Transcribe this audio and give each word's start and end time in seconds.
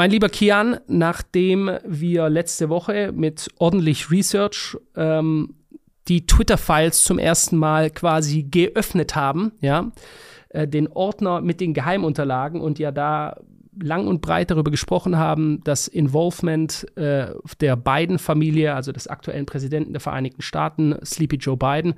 Mein 0.00 0.10
lieber 0.10 0.30
Kian, 0.30 0.80
nachdem 0.86 1.70
wir 1.84 2.30
letzte 2.30 2.70
Woche 2.70 3.12
mit 3.14 3.50
ordentlich 3.58 4.10
Research 4.10 4.78
ähm, 4.96 5.56
die 6.08 6.24
Twitter-Files 6.24 7.04
zum 7.04 7.18
ersten 7.18 7.58
Mal 7.58 7.90
quasi 7.90 8.44
geöffnet 8.44 9.14
haben, 9.14 9.52
ja, 9.60 9.92
äh, 10.48 10.66
den 10.66 10.88
Ordner 10.88 11.42
mit 11.42 11.60
den 11.60 11.74
Geheimunterlagen 11.74 12.62
und 12.62 12.78
ja 12.78 12.92
da 12.92 13.36
lang 13.78 14.06
und 14.06 14.22
breit 14.22 14.50
darüber 14.50 14.70
gesprochen 14.70 15.18
haben, 15.18 15.60
das 15.64 15.86
Involvement 15.86 16.86
äh, 16.96 17.34
der 17.60 17.76
beiden 17.76 18.18
Familie, 18.18 18.74
also 18.74 18.92
des 18.92 19.06
aktuellen 19.06 19.44
Präsidenten 19.44 19.92
der 19.92 20.00
Vereinigten 20.00 20.40
Staaten, 20.40 20.96
Sleepy 21.04 21.36
Joe 21.36 21.58
Biden, 21.58 21.92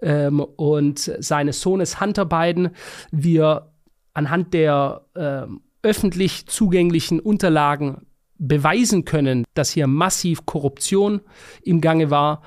ähm, 0.00 0.40
und 0.40 0.98
seines 0.98 1.60
Sohnes 1.60 2.00
Hunter 2.00 2.24
Biden, 2.24 2.70
wir 3.10 3.74
anhand 4.14 4.54
der 4.54 5.02
äh, 5.12 5.42
öffentlich 5.82 6.46
zugänglichen 6.46 7.20
Unterlagen 7.20 8.06
beweisen 8.38 9.04
können, 9.04 9.44
dass 9.54 9.70
hier 9.70 9.86
massiv 9.86 10.46
Korruption 10.46 11.20
im 11.62 11.80
Gange 11.80 12.10
war. 12.10 12.42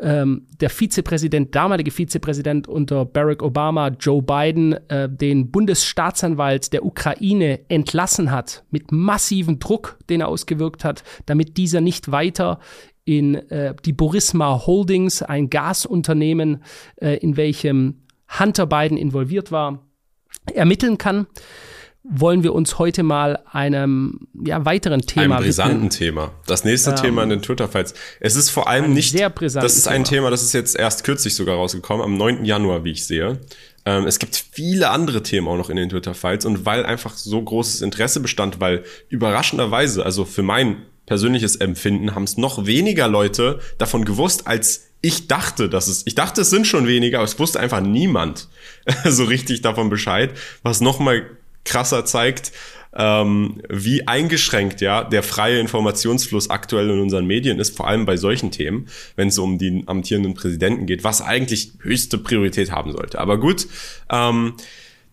Ähm, 0.00 0.48
der 0.60 0.70
Vizepräsident, 0.70 1.54
damalige 1.54 1.90
Vizepräsident 1.90 2.66
unter 2.66 3.04
Barack 3.04 3.42
Obama, 3.42 3.88
Joe 3.88 4.22
Biden, 4.22 4.72
äh, 4.88 5.08
den 5.08 5.52
Bundesstaatsanwalt 5.52 6.72
der 6.72 6.84
Ukraine 6.84 7.60
entlassen 7.68 8.32
hat, 8.32 8.64
mit 8.70 8.90
massivem 8.90 9.60
Druck, 9.60 9.98
den 10.10 10.20
er 10.20 10.28
ausgewirkt 10.28 10.84
hat, 10.84 11.04
damit 11.26 11.56
dieser 11.58 11.80
nicht 11.80 12.10
weiter 12.10 12.58
in 13.04 13.34
äh, 13.50 13.74
die 13.84 13.92
Burisma 13.92 14.66
Holdings, 14.66 15.22
ein 15.22 15.48
Gasunternehmen, 15.48 16.64
äh, 16.96 17.16
in 17.18 17.36
welchem 17.36 18.02
Hunter 18.40 18.66
Biden 18.66 18.96
involviert 18.96 19.52
war, 19.52 19.86
ermitteln 20.52 20.98
kann 20.98 21.26
wollen 22.04 22.42
wir 22.42 22.54
uns 22.54 22.78
heute 22.78 23.02
mal 23.02 23.40
einem 23.50 24.28
ja, 24.44 24.64
weiteren 24.64 25.00
Thema 25.00 25.36
Einem 25.36 25.44
brisanten 25.44 25.76
widmen. 25.76 25.90
Thema. 25.90 26.32
Das 26.46 26.64
nächste 26.64 26.90
ähm, 26.90 26.96
Thema 26.96 27.22
in 27.22 27.30
den 27.30 27.42
Twitter-Files. 27.42 27.94
Es 28.20 28.36
ist 28.36 28.50
vor 28.50 28.68
allem 28.68 28.92
nicht, 28.92 29.12
sehr 29.12 29.30
das 29.30 29.76
ist 29.76 29.88
ein 29.88 30.04
Thema. 30.04 30.16
Thema, 30.16 30.30
das 30.30 30.42
ist 30.42 30.52
jetzt 30.52 30.78
erst 30.78 31.04
kürzlich 31.04 31.34
sogar 31.34 31.56
rausgekommen, 31.56 32.04
am 32.04 32.16
9. 32.16 32.44
Januar, 32.44 32.84
wie 32.84 32.92
ich 32.92 33.06
sehe. 33.06 33.40
Ähm, 33.86 34.06
es 34.06 34.18
gibt 34.18 34.36
viele 34.36 34.90
andere 34.90 35.22
Themen 35.22 35.48
auch 35.48 35.56
noch 35.56 35.70
in 35.70 35.76
den 35.76 35.88
Twitter-Files 35.88 36.44
und 36.44 36.66
weil 36.66 36.84
einfach 36.84 37.16
so 37.16 37.40
großes 37.40 37.80
Interesse 37.80 38.20
bestand, 38.20 38.60
weil 38.60 38.84
überraschenderweise, 39.08 40.04
also 40.04 40.26
für 40.26 40.42
mein 40.42 40.82
persönliches 41.06 41.56
Empfinden, 41.56 42.14
haben 42.14 42.24
es 42.24 42.36
noch 42.36 42.66
weniger 42.66 43.08
Leute 43.08 43.60
davon 43.78 44.04
gewusst, 44.04 44.46
als 44.46 44.88
ich 45.00 45.26
dachte, 45.26 45.68
dass 45.68 45.88
es, 45.88 46.06
ich 46.06 46.14
dachte, 46.14 46.42
es 46.42 46.50
sind 46.50 46.66
schon 46.66 46.86
weniger, 46.86 47.18
aber 47.18 47.26
es 47.26 47.38
wusste 47.38 47.60
einfach 47.60 47.80
niemand 47.80 48.48
so 49.04 49.24
richtig 49.24 49.62
davon 49.62 49.90
Bescheid, 49.90 50.32
was 50.62 50.80
nochmal 50.80 51.26
krasser 51.64 52.04
zeigt, 52.04 52.52
ähm, 52.96 53.60
wie 53.68 54.06
eingeschränkt 54.06 54.80
ja 54.80 55.02
der 55.04 55.22
freie 55.22 55.58
Informationsfluss 55.58 56.50
aktuell 56.50 56.90
in 56.90 57.00
unseren 57.00 57.26
Medien 57.26 57.58
ist, 57.58 57.76
vor 57.76 57.88
allem 57.88 58.06
bei 58.06 58.16
solchen 58.16 58.50
Themen, 58.50 58.86
wenn 59.16 59.28
es 59.28 59.38
um 59.38 59.58
den 59.58 59.88
amtierenden 59.88 60.34
Präsidenten 60.34 60.86
geht, 60.86 61.02
was 61.04 61.20
eigentlich 61.20 61.72
höchste 61.80 62.18
Priorität 62.18 62.70
haben 62.70 62.92
sollte. 62.92 63.18
Aber 63.18 63.38
gut, 63.38 63.66
ähm, 64.10 64.54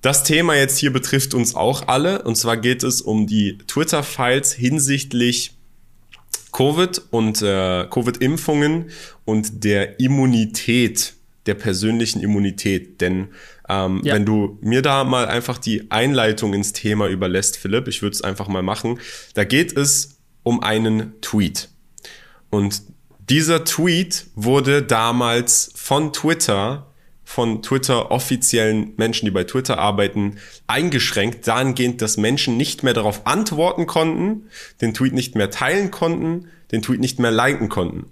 das 0.02 0.24
Thema 0.24 0.56
jetzt 0.56 0.78
hier 0.78 0.92
betrifft 0.92 1.34
uns 1.34 1.56
auch 1.56 1.88
alle, 1.88 2.24
und 2.24 2.36
zwar 2.36 2.58
geht 2.58 2.84
es 2.84 3.02
um 3.02 3.28
die 3.28 3.58
Twitter-Files 3.68 4.54
hinsichtlich 4.54 5.54
Covid 6.52 7.02
und 7.12 7.42
äh, 7.42 7.86
Covid-Impfungen 7.90 8.90
und 9.26 9.64
der 9.64 10.00
Immunität, 10.00 11.14
der 11.46 11.56
persönlichen 11.56 12.22
Immunität. 12.22 13.02
Denn 13.02 13.30
ähm, 13.72 14.02
ja. 14.04 14.16
Wenn 14.16 14.26
du 14.26 14.58
mir 14.62 14.82
da 14.82 15.06
mal 15.06 15.28
einfach 15.28 15.58
die 15.58 15.90
Einleitung 15.92 16.54
ins 16.54 16.74
Thema 16.74 17.08
überlässt, 17.08 17.58
Philipp, 17.58 17.88
ich 17.88 18.02
würde 18.02 18.16
es 18.16 18.22
einfach 18.22 18.50
mal 18.50 18.64
machen. 18.64 19.00
Da 19.34 19.46
geht 19.46 19.78
es 19.78 20.18
um 20.44 20.62
einen 20.62 21.22
Tweet. 21.22 21.70
Und 22.50 22.82
dieser 23.30 23.64
Tweet 23.64 24.26
wurde 24.36 24.84
damals 24.84 25.72
von 25.76 26.12
Twitter, 26.12 26.92
von 27.24 27.62
Twitter 27.62 28.12
offiziellen 28.12 28.94
Menschen, 28.98 29.26
die 29.26 29.32
bei 29.32 29.46
Twitter 29.46 29.78
arbeiten, 29.78 30.36
eingeschränkt, 30.68 31.48
dahingehend, 31.48 32.02
dass 32.02 32.18
Menschen 32.18 32.58
nicht 32.58 32.84
mehr 32.84 32.94
darauf 32.94 33.26
antworten 33.26 33.88
konnten, 33.88 34.50
den 34.82 34.94
Tweet 34.94 35.14
nicht 35.14 35.36
mehr 35.36 35.50
teilen 35.50 35.92
konnten, 35.92 36.50
den 36.74 36.82
Tweet 36.82 37.00
nicht 37.00 37.20
mehr 37.20 37.32
liken 37.32 37.70
konnten. 37.70 38.12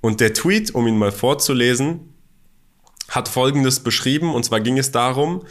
Und 0.00 0.20
der 0.20 0.32
Tweet, 0.32 0.74
um 0.74 0.86
ihn 0.86 0.96
mal 0.96 1.12
vorzulesen, 1.12 2.15
hat 3.08 3.28
Folgendes 3.28 3.80
beschrieben, 3.80 4.34
und 4.34 4.44
zwar 4.44 4.60
ging 4.60 4.78
es 4.78 4.90
darum, 4.90 5.44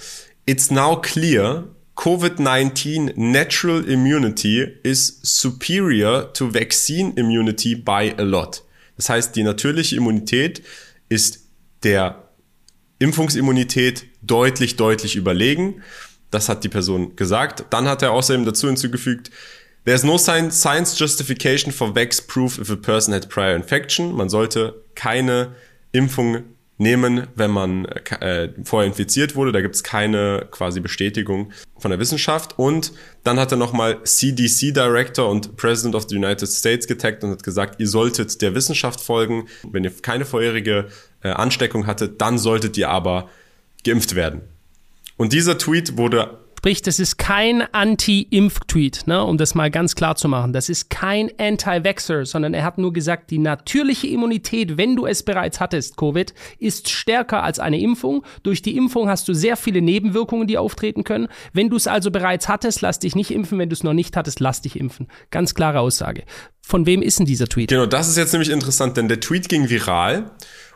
It's 0.45 0.69
now 0.69 1.01
clear 1.01 1.65
COVID-19 1.95 3.13
natural 3.15 3.83
immunity 3.89 4.61
is 4.83 5.19
superior 5.23 6.31
to 6.33 6.53
vaccine 6.53 7.13
immunity 7.15 7.73
by 7.73 8.13
a 8.17 8.21
lot. 8.21 8.63
Das 8.97 9.09
heißt, 9.09 9.35
die 9.35 9.43
natürliche 9.43 9.95
Immunität 9.95 10.61
ist 11.09 11.45
der 11.83 12.29
Impfungsimmunität 12.99 14.05
deutlich, 14.21 14.75
deutlich 14.75 15.15
überlegen. 15.15 15.81
Das 16.31 16.49
hat 16.49 16.63
die 16.63 16.69
Person 16.69 17.15
gesagt. 17.15 17.65
Dann 17.69 17.87
hat 17.87 18.01
er 18.01 18.11
außerdem 18.11 18.45
dazu 18.45 18.67
hinzugefügt, 18.67 19.31
There's 19.85 20.03
no 20.03 20.17
science 20.17 20.97
justification 20.97 21.71
for 21.71 21.95
vax 21.95 22.19
proof 22.19 22.57
if 22.57 22.71
a 22.71 22.75
person 22.75 23.13
had 23.13 23.29
prior 23.29 23.55
infection. 23.55 24.15
Man 24.15 24.29
sollte 24.29 24.81
keine 24.95 25.53
Impfung 25.91 26.43
nehmen, 26.77 27.27
wenn 27.35 27.51
man 27.51 27.85
äh, 27.85 28.49
vorher 28.63 28.87
infiziert 28.87 29.35
wurde. 29.35 29.51
Da 29.51 29.61
gibt 29.61 29.75
es 29.75 29.83
keine 29.83 30.47
quasi 30.51 30.81
Bestätigung 30.81 31.51
von 31.77 31.91
der 31.91 31.99
Wissenschaft. 31.99 32.59
Und 32.59 32.91
dann 33.23 33.39
hat 33.39 33.51
er 33.51 33.57
nochmal 33.57 34.03
CDC 34.03 34.73
Director 34.73 35.29
und 35.29 35.55
President 35.55 35.95
of 35.95 36.05
the 36.09 36.17
United 36.17 36.49
States 36.49 36.87
getaggt 36.87 37.23
und 37.23 37.31
hat 37.31 37.43
gesagt, 37.43 37.79
ihr 37.79 37.87
solltet 37.87 38.41
der 38.41 38.55
Wissenschaft 38.55 38.99
folgen. 38.99 39.47
Wenn 39.63 39.83
ihr 39.83 39.91
keine 40.01 40.25
vorherige 40.25 40.87
äh, 41.23 41.29
Ansteckung 41.29 41.87
hattet, 41.87 42.19
dann 42.19 42.37
solltet 42.37 42.77
ihr 42.77 42.89
aber 42.89 43.29
geimpft 43.85 44.15
werden. 44.15 44.41
Und 45.17 45.31
dieser 45.31 45.57
Tweet 45.57 45.97
wurde 45.97 46.39
Sprich, 46.65 46.81
das 46.81 46.97
ist 46.97 47.17
kein 47.19 47.61
Anti-Impf-Tweet, 47.61 49.05
ne, 49.05 49.23
um 49.23 49.37
das 49.37 49.53
mal 49.53 49.69
ganz 49.69 49.93
klar 49.93 50.15
zu 50.15 50.27
machen. 50.27 50.51
Das 50.51 50.67
ist 50.67 50.89
kein 50.89 51.29
Anti-Vaxxer, 51.37 52.25
sondern 52.25 52.55
er 52.55 52.63
hat 52.63 52.79
nur 52.79 52.91
gesagt, 52.91 53.29
die 53.29 53.37
natürliche 53.37 54.07
Immunität, 54.07 54.75
wenn 54.75 54.95
du 54.95 55.05
es 55.05 55.21
bereits 55.21 55.59
hattest, 55.59 55.95
Covid, 55.95 56.33
ist 56.57 56.89
stärker 56.89 57.43
als 57.43 57.59
eine 57.59 57.79
Impfung. 57.79 58.25
Durch 58.41 58.63
die 58.63 58.77
Impfung 58.77 59.07
hast 59.07 59.27
du 59.27 59.35
sehr 59.35 59.57
viele 59.57 59.79
Nebenwirkungen, 59.79 60.47
die 60.47 60.57
auftreten 60.57 61.03
können. 61.03 61.27
Wenn 61.53 61.69
du 61.69 61.75
es 61.75 61.85
also 61.85 62.09
bereits 62.09 62.47
hattest, 62.47 62.81
lass 62.81 62.97
dich 62.97 63.15
nicht 63.15 63.29
impfen. 63.29 63.59
Wenn 63.59 63.69
du 63.69 63.73
es 63.73 63.83
noch 63.83 63.93
nicht 63.93 64.17
hattest, 64.17 64.39
lass 64.39 64.63
dich 64.63 64.79
impfen. 64.79 65.07
Ganz 65.29 65.53
klare 65.53 65.81
Aussage. 65.81 66.23
Von 66.63 66.87
wem 66.87 67.03
ist 67.03 67.19
denn 67.19 67.27
dieser 67.27 67.45
Tweet? 67.45 67.69
Genau, 67.69 67.85
das 67.85 68.09
ist 68.09 68.17
jetzt 68.17 68.33
nämlich 68.33 68.49
interessant, 68.49 68.97
denn 68.97 69.07
der 69.07 69.19
Tweet 69.19 69.49
ging 69.49 69.69
viral 69.69 70.31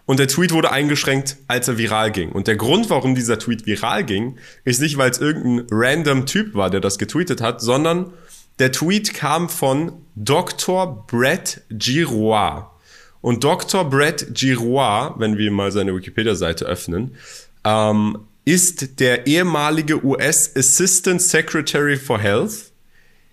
und 0.09 0.17
der 0.17 0.27
Tweet 0.27 0.53
wurde 0.53 0.71
eingeschränkt, 0.71 1.37
als 1.47 1.67
er 1.67 1.77
viral 1.77 2.11
ging. 2.11 2.31
Und 2.31 2.47
der 2.47 2.55
Grund, 2.55 2.89
warum 2.89 3.13
dieser 3.13 3.37
Tweet 3.37 3.67
viral 3.67 4.03
ging, 4.03 4.39
ist 4.65 4.81
nicht, 4.81 4.97
weil 4.97 5.11
es 5.11 5.19
irgendein 5.19 5.67
random 5.69 6.25
Typ 6.25 6.55
war, 6.55 6.71
der 6.71 6.79
das 6.79 6.97
getweetet 6.97 7.41
hat, 7.41 7.61
sondern 7.61 8.11
der 8.57 8.71
Tweet 8.71 9.13
kam 9.13 9.49
von 9.49 9.91
Dr. 10.15 11.05
Brett 11.05 11.61
Giroir. 11.69 12.71
Und 13.21 13.43
Dr. 13.43 13.87
Brett 13.87 14.33
Giroir, 14.33 15.13
wenn 15.19 15.37
wir 15.37 15.51
mal 15.51 15.71
seine 15.71 15.95
Wikipedia-Seite 15.95 16.65
öffnen, 16.65 17.15
ähm, 17.63 18.17
ist 18.45 18.99
der 18.99 19.27
ehemalige 19.27 20.03
US 20.03 20.55
Assistant 20.55 21.21
Secretary 21.21 21.97
for 21.97 22.17
Health, 22.17 22.68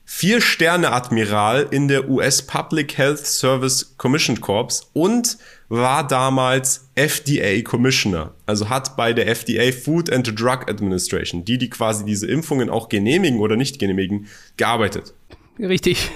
Vier-Sterne-Admiral 0.09 1.67
in 1.72 1.89
der 1.89 2.09
US 2.09 2.41
Public 2.41 2.97
Health 2.97 3.27
Service 3.27 3.97
Commission 3.99 4.41
Corps 4.41 4.89
und 4.93 5.37
war 5.69 6.06
damals 6.06 6.89
FDA 6.94 7.61
Commissioner, 7.62 8.33
also 8.47 8.69
hat 8.69 8.97
bei 8.97 9.12
der 9.12 9.27
FDA 9.27 9.72
Food 9.72 10.11
and 10.11 10.41
Drug 10.41 10.69
Administration, 10.69 11.44
die 11.44 11.59
die 11.59 11.69
quasi 11.69 12.05
diese 12.05 12.28
Impfungen 12.28 12.71
auch 12.71 12.89
genehmigen 12.89 13.41
oder 13.41 13.56
nicht 13.56 13.81
genehmigen, 13.81 14.28
gearbeitet. 14.56 15.12
Richtig. 15.59 16.12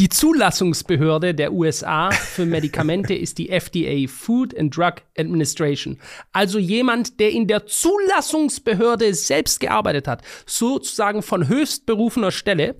Die 0.00 0.08
Zulassungsbehörde 0.08 1.34
der 1.34 1.52
USA 1.52 2.10
für 2.10 2.46
Medikamente 2.46 3.14
ist 3.14 3.38
die 3.38 3.50
FDA, 3.50 4.08
Food 4.08 4.56
and 4.58 4.76
Drug 4.76 4.94
Administration. 5.18 5.98
Also 6.32 6.58
jemand, 6.58 7.20
der 7.20 7.30
in 7.30 7.46
der 7.46 7.66
Zulassungsbehörde 7.66 9.14
selbst 9.14 9.60
gearbeitet 9.60 10.08
hat, 10.08 10.22
sozusagen 10.46 11.22
von 11.22 11.48
höchstberufener 11.48 12.30
Stelle, 12.30 12.76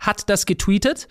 hat 0.00 0.28
das 0.28 0.46
getweetet. 0.46 1.08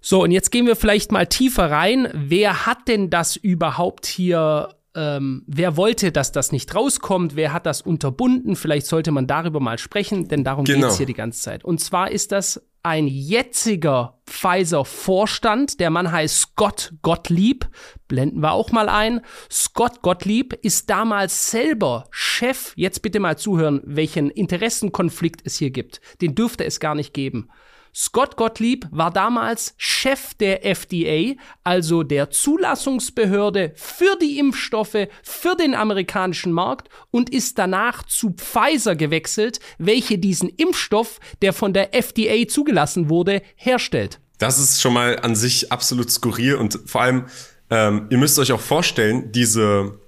So, 0.00 0.22
und 0.22 0.32
jetzt 0.32 0.50
gehen 0.50 0.66
wir 0.66 0.76
vielleicht 0.76 1.12
mal 1.12 1.26
tiefer 1.26 1.70
rein. 1.70 2.08
Wer 2.12 2.66
hat 2.66 2.88
denn 2.88 3.08
das 3.08 3.36
überhaupt 3.36 4.06
hier 4.06 4.74
ähm, 4.94 5.42
wer 5.46 5.76
wollte, 5.76 6.12
dass 6.12 6.32
das 6.32 6.52
nicht 6.52 6.74
rauskommt, 6.74 7.34
wer 7.34 7.52
hat 7.52 7.66
das 7.66 7.80
unterbunden, 7.80 8.56
vielleicht 8.56 8.86
sollte 8.86 9.10
man 9.10 9.26
darüber 9.26 9.60
mal 9.60 9.78
sprechen, 9.78 10.28
denn 10.28 10.44
darum 10.44 10.64
genau. 10.64 10.86
geht's 10.86 10.98
hier 10.98 11.06
die 11.06 11.14
ganze 11.14 11.40
Zeit. 11.40 11.64
Und 11.64 11.80
zwar 11.80 12.10
ist 12.10 12.32
das 12.32 12.62
ein 12.82 13.06
jetziger 13.06 14.18
Pfizer-Vorstand, 14.26 15.78
der 15.78 15.90
Mann 15.90 16.10
heißt 16.10 16.40
Scott 16.40 16.94
Gottlieb, 17.02 17.68
blenden 18.08 18.40
wir 18.40 18.52
auch 18.52 18.72
mal 18.72 18.88
ein. 18.88 19.20
Scott 19.50 20.02
Gottlieb 20.02 20.52
ist 20.62 20.90
damals 20.90 21.50
selber 21.50 22.06
Chef, 22.10 22.72
jetzt 22.76 23.02
bitte 23.02 23.20
mal 23.20 23.38
zuhören, 23.38 23.82
welchen 23.84 24.30
Interessenkonflikt 24.30 25.42
es 25.44 25.58
hier 25.58 25.70
gibt. 25.70 26.00
Den 26.20 26.34
dürfte 26.34 26.64
es 26.64 26.80
gar 26.80 26.94
nicht 26.94 27.14
geben. 27.14 27.50
Scott 27.94 28.36
Gottlieb 28.36 28.86
war 28.90 29.10
damals 29.10 29.74
Chef 29.76 30.32
der 30.34 30.64
FDA, 30.64 31.34
also 31.62 32.02
der 32.02 32.30
Zulassungsbehörde 32.30 33.72
für 33.74 34.16
die 34.16 34.38
Impfstoffe 34.38 35.08
für 35.22 35.56
den 35.56 35.74
amerikanischen 35.74 36.52
Markt 36.52 36.88
und 37.10 37.28
ist 37.28 37.58
danach 37.58 38.02
zu 38.04 38.30
Pfizer 38.30 38.96
gewechselt, 38.96 39.60
welche 39.76 40.16
diesen 40.16 40.48
Impfstoff, 40.48 41.20
der 41.42 41.52
von 41.52 41.74
der 41.74 41.94
FDA 41.94 42.48
zugelassen 42.48 43.10
wurde, 43.10 43.42
herstellt. 43.56 44.20
Das 44.38 44.58
ist 44.58 44.80
schon 44.80 44.94
mal 44.94 45.18
an 45.18 45.36
sich 45.36 45.70
absolut 45.70 46.10
skurril 46.10 46.54
und 46.54 46.80
vor 46.86 47.02
allem, 47.02 47.26
ähm, 47.68 48.06
ihr 48.08 48.16
müsst 48.16 48.38
euch 48.38 48.52
auch 48.52 48.60
vorstellen, 48.60 49.32
diese, 49.32 49.98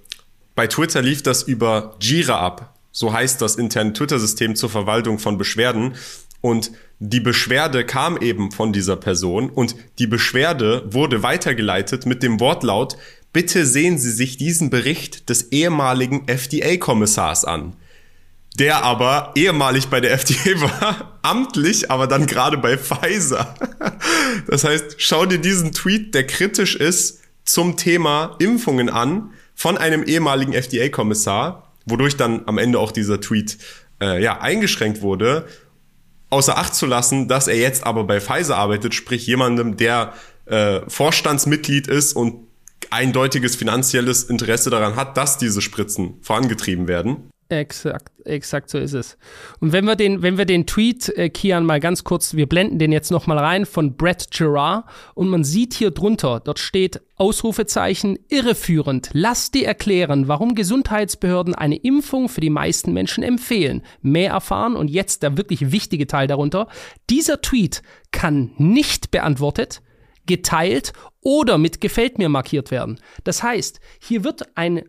bei 0.55 0.65
Twitter 0.65 1.03
lief 1.03 1.21
das 1.21 1.43
über 1.43 1.95
Jira 2.01 2.39
ab. 2.39 2.75
So 2.91 3.11
heißt 3.11 3.41
das 3.41 3.57
interne 3.57 3.91
Twitter-System 3.91 4.55
zur 4.55 4.69
Verwaltung 4.69 5.19
von 5.19 5.37
Beschwerden. 5.37 5.95
Und 6.45 6.73
die 6.99 7.21
Beschwerde 7.21 7.87
kam 7.87 8.21
eben 8.21 8.51
von 8.51 8.71
dieser 8.71 8.97
Person 8.97 9.49
und 9.49 9.75
die 9.97 10.05
Beschwerde 10.05 10.83
wurde 10.85 11.23
weitergeleitet 11.23 12.05
mit 12.05 12.21
dem 12.21 12.39
Wortlaut, 12.39 12.97
bitte 13.33 13.65
sehen 13.65 13.97
Sie 13.97 14.11
sich 14.11 14.37
diesen 14.37 14.69
Bericht 14.69 15.27
des 15.29 15.51
ehemaligen 15.51 16.27
FDA-Kommissars 16.27 17.45
an. 17.45 17.75
Der 18.59 18.83
aber 18.83 19.31
ehemalig 19.33 19.87
bei 19.87 19.99
der 19.99 20.13
FDA 20.13 20.61
war, 20.61 21.17
amtlich, 21.23 21.89
aber 21.89 22.05
dann 22.05 22.27
gerade 22.27 22.59
bei 22.59 22.77
Pfizer. 22.77 23.55
Das 24.47 24.63
heißt, 24.63 24.97
schau 24.99 25.25
dir 25.25 25.39
diesen 25.39 25.71
Tweet, 25.71 26.13
der 26.13 26.27
kritisch 26.27 26.75
ist, 26.75 27.21
zum 27.43 27.75
Thema 27.75 28.35
Impfungen 28.37 28.89
an, 28.89 29.31
von 29.55 29.79
einem 29.79 30.03
ehemaligen 30.03 30.53
FDA-Kommissar, 30.53 31.71
wodurch 31.87 32.17
dann 32.17 32.43
am 32.45 32.59
Ende 32.59 32.77
auch 32.77 32.91
dieser 32.91 33.19
Tweet 33.19 33.57
äh, 33.99 34.21
ja, 34.21 34.41
eingeschränkt 34.41 35.01
wurde 35.01 35.47
außer 36.35 36.57
Acht 36.57 36.75
zu 36.75 36.85
lassen, 36.85 37.29
dass 37.29 37.47
er 37.47 37.57
jetzt 37.57 37.85
aber 37.85 38.03
bei 38.03 38.19
Pfizer 38.19 38.57
arbeitet, 38.57 38.93
sprich 38.93 39.25
jemandem, 39.25 39.77
der 39.77 40.13
äh, 40.45 40.81
Vorstandsmitglied 40.87 41.87
ist 41.87 42.13
und 42.13 42.45
eindeutiges 42.91 43.55
finanzielles 43.55 44.25
Interesse 44.25 44.69
daran 44.69 44.97
hat, 44.97 45.15
dass 45.15 45.37
diese 45.37 45.61
Spritzen 45.61 46.15
vorangetrieben 46.21 46.89
werden. 46.89 47.29
Exakt, 47.47 48.11
exakt 48.25 48.71
so 48.71 48.79
ist 48.79 48.93
es. 48.93 49.19
Und 49.59 49.71
wenn 49.71 49.85
wir 49.85 49.95
den, 49.95 50.23
wenn 50.23 50.39
wir 50.39 50.45
den 50.45 50.65
Tweet, 50.65 51.09
äh, 51.09 51.29
Kian, 51.29 51.63
mal 51.63 51.79
ganz 51.79 52.03
kurz, 52.03 52.33
wir 52.33 52.49
blenden 52.49 52.79
den 52.79 52.91
jetzt 52.91 53.11
nochmal 53.11 53.37
rein 53.37 53.67
von 53.67 53.95
Brett 53.95 54.31
Gerard 54.31 54.85
und 55.13 55.29
man 55.29 55.43
sieht 55.43 55.75
hier 55.75 55.91
drunter, 55.91 56.39
dort 56.39 56.57
steht 56.57 57.01
Ausrufezeichen, 57.17 58.17
irreführend. 58.29 59.11
Lass 59.13 59.51
dir 59.51 59.67
erklären, 59.67 60.27
warum 60.27 60.55
Gesundheitsbehörden 60.55 61.53
eine 61.53 61.75
Impfung 61.75 62.29
für 62.29 62.41
die 62.41 62.49
meisten 62.49 62.93
Menschen 62.93 63.23
empfehlen. 63.23 63.83
Mehr 64.01 64.31
erfahren 64.31 64.75
und 64.75 64.89
jetzt 64.89 65.21
der 65.21 65.37
wirklich 65.37 65.71
wichtige 65.71 66.07
Teil 66.07 66.25
darunter. 66.25 66.67
Dieser 67.11 67.41
Tweet 67.41 67.83
kann 68.11 68.53
nicht 68.57 69.11
beantwortet, 69.11 69.83
geteilt 70.25 70.93
oder 71.21 71.59
mit 71.59 71.79
gefällt 71.79 72.17
mir 72.17 72.29
markiert 72.29 72.71
werden. 72.71 72.99
Das 73.23 73.43
heißt, 73.43 73.79
hier 73.99 74.23
wird 74.23 74.57
ein 74.57 74.81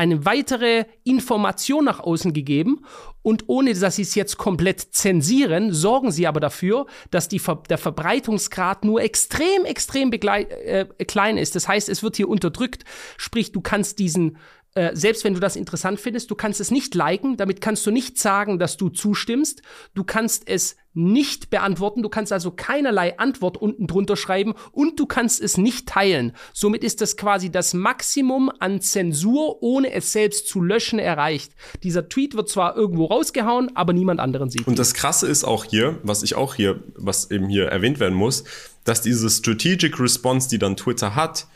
eine 0.00 0.24
weitere 0.24 0.86
Information 1.04 1.84
nach 1.84 2.00
außen 2.00 2.32
gegeben 2.32 2.86
und 3.20 3.50
ohne 3.50 3.74
dass 3.74 3.96
sie 3.96 4.02
es 4.02 4.14
jetzt 4.14 4.38
komplett 4.38 4.80
zensieren, 4.80 5.74
sorgen 5.74 6.10
sie 6.10 6.26
aber 6.26 6.40
dafür, 6.40 6.86
dass 7.10 7.28
die 7.28 7.38
Ver 7.38 7.62
der 7.68 7.76
Verbreitungsgrad 7.76 8.82
nur 8.82 9.02
extrem, 9.02 9.66
extrem 9.66 10.10
äh, 10.10 10.86
klein 11.06 11.36
ist. 11.36 11.54
Das 11.54 11.68
heißt, 11.68 11.90
es 11.90 12.02
wird 12.02 12.16
hier 12.16 12.30
unterdrückt. 12.30 12.84
Sprich, 13.18 13.52
du 13.52 13.60
kannst 13.60 13.98
diesen 13.98 14.38
äh, 14.74 14.94
selbst 14.94 15.24
wenn 15.24 15.34
du 15.34 15.40
das 15.40 15.56
interessant 15.56 15.98
findest, 15.98 16.30
du 16.30 16.36
kannst 16.36 16.60
es 16.60 16.70
nicht 16.70 16.94
liken, 16.94 17.36
damit 17.36 17.60
kannst 17.60 17.84
du 17.86 17.90
nicht 17.90 18.18
sagen, 18.18 18.58
dass 18.58 18.76
du 18.76 18.88
zustimmst. 18.88 19.62
Du 19.94 20.04
kannst 20.04 20.48
es 20.48 20.76
nicht 20.92 21.50
beantworten, 21.50 22.02
du 22.02 22.08
kannst 22.08 22.32
also 22.32 22.50
keinerlei 22.50 23.18
Antwort 23.18 23.56
unten 23.56 23.86
drunter 23.86 24.16
schreiben 24.16 24.54
und 24.72 24.98
du 24.98 25.06
kannst 25.06 25.40
es 25.40 25.56
nicht 25.56 25.88
teilen. 25.88 26.32
Somit 26.52 26.84
ist 26.84 27.00
das 27.00 27.16
quasi 27.16 27.50
das 27.50 27.74
Maximum 27.74 28.50
an 28.58 28.80
Zensur, 28.80 29.62
ohne 29.62 29.92
es 29.92 30.12
selbst 30.12 30.48
zu 30.48 30.60
löschen, 30.60 30.98
erreicht. 30.98 31.52
Dieser 31.82 32.08
Tweet 32.08 32.36
wird 32.36 32.48
zwar 32.48 32.76
irgendwo 32.76 33.06
rausgehauen, 33.06 33.76
aber 33.76 33.92
niemand 33.92 34.20
anderen 34.20 34.50
sieht. 34.50 34.66
Und 34.66 34.78
das 34.78 34.94
Krasse 34.94 35.26
ist 35.28 35.44
auch 35.44 35.64
hier, 35.64 35.98
was 36.02 36.22
ich 36.22 36.34
auch 36.36 36.54
hier, 36.54 36.82
was 36.96 37.30
eben 37.30 37.48
hier 37.48 37.66
erwähnt 37.66 38.00
werden 38.00 38.16
muss, 38.16 38.44
dass 38.84 39.00
diese 39.00 39.30
Strategic 39.30 39.98
Response, 40.00 40.48
die 40.48 40.58
dann 40.58 40.76
Twitter 40.76 41.14
hat, 41.14 41.46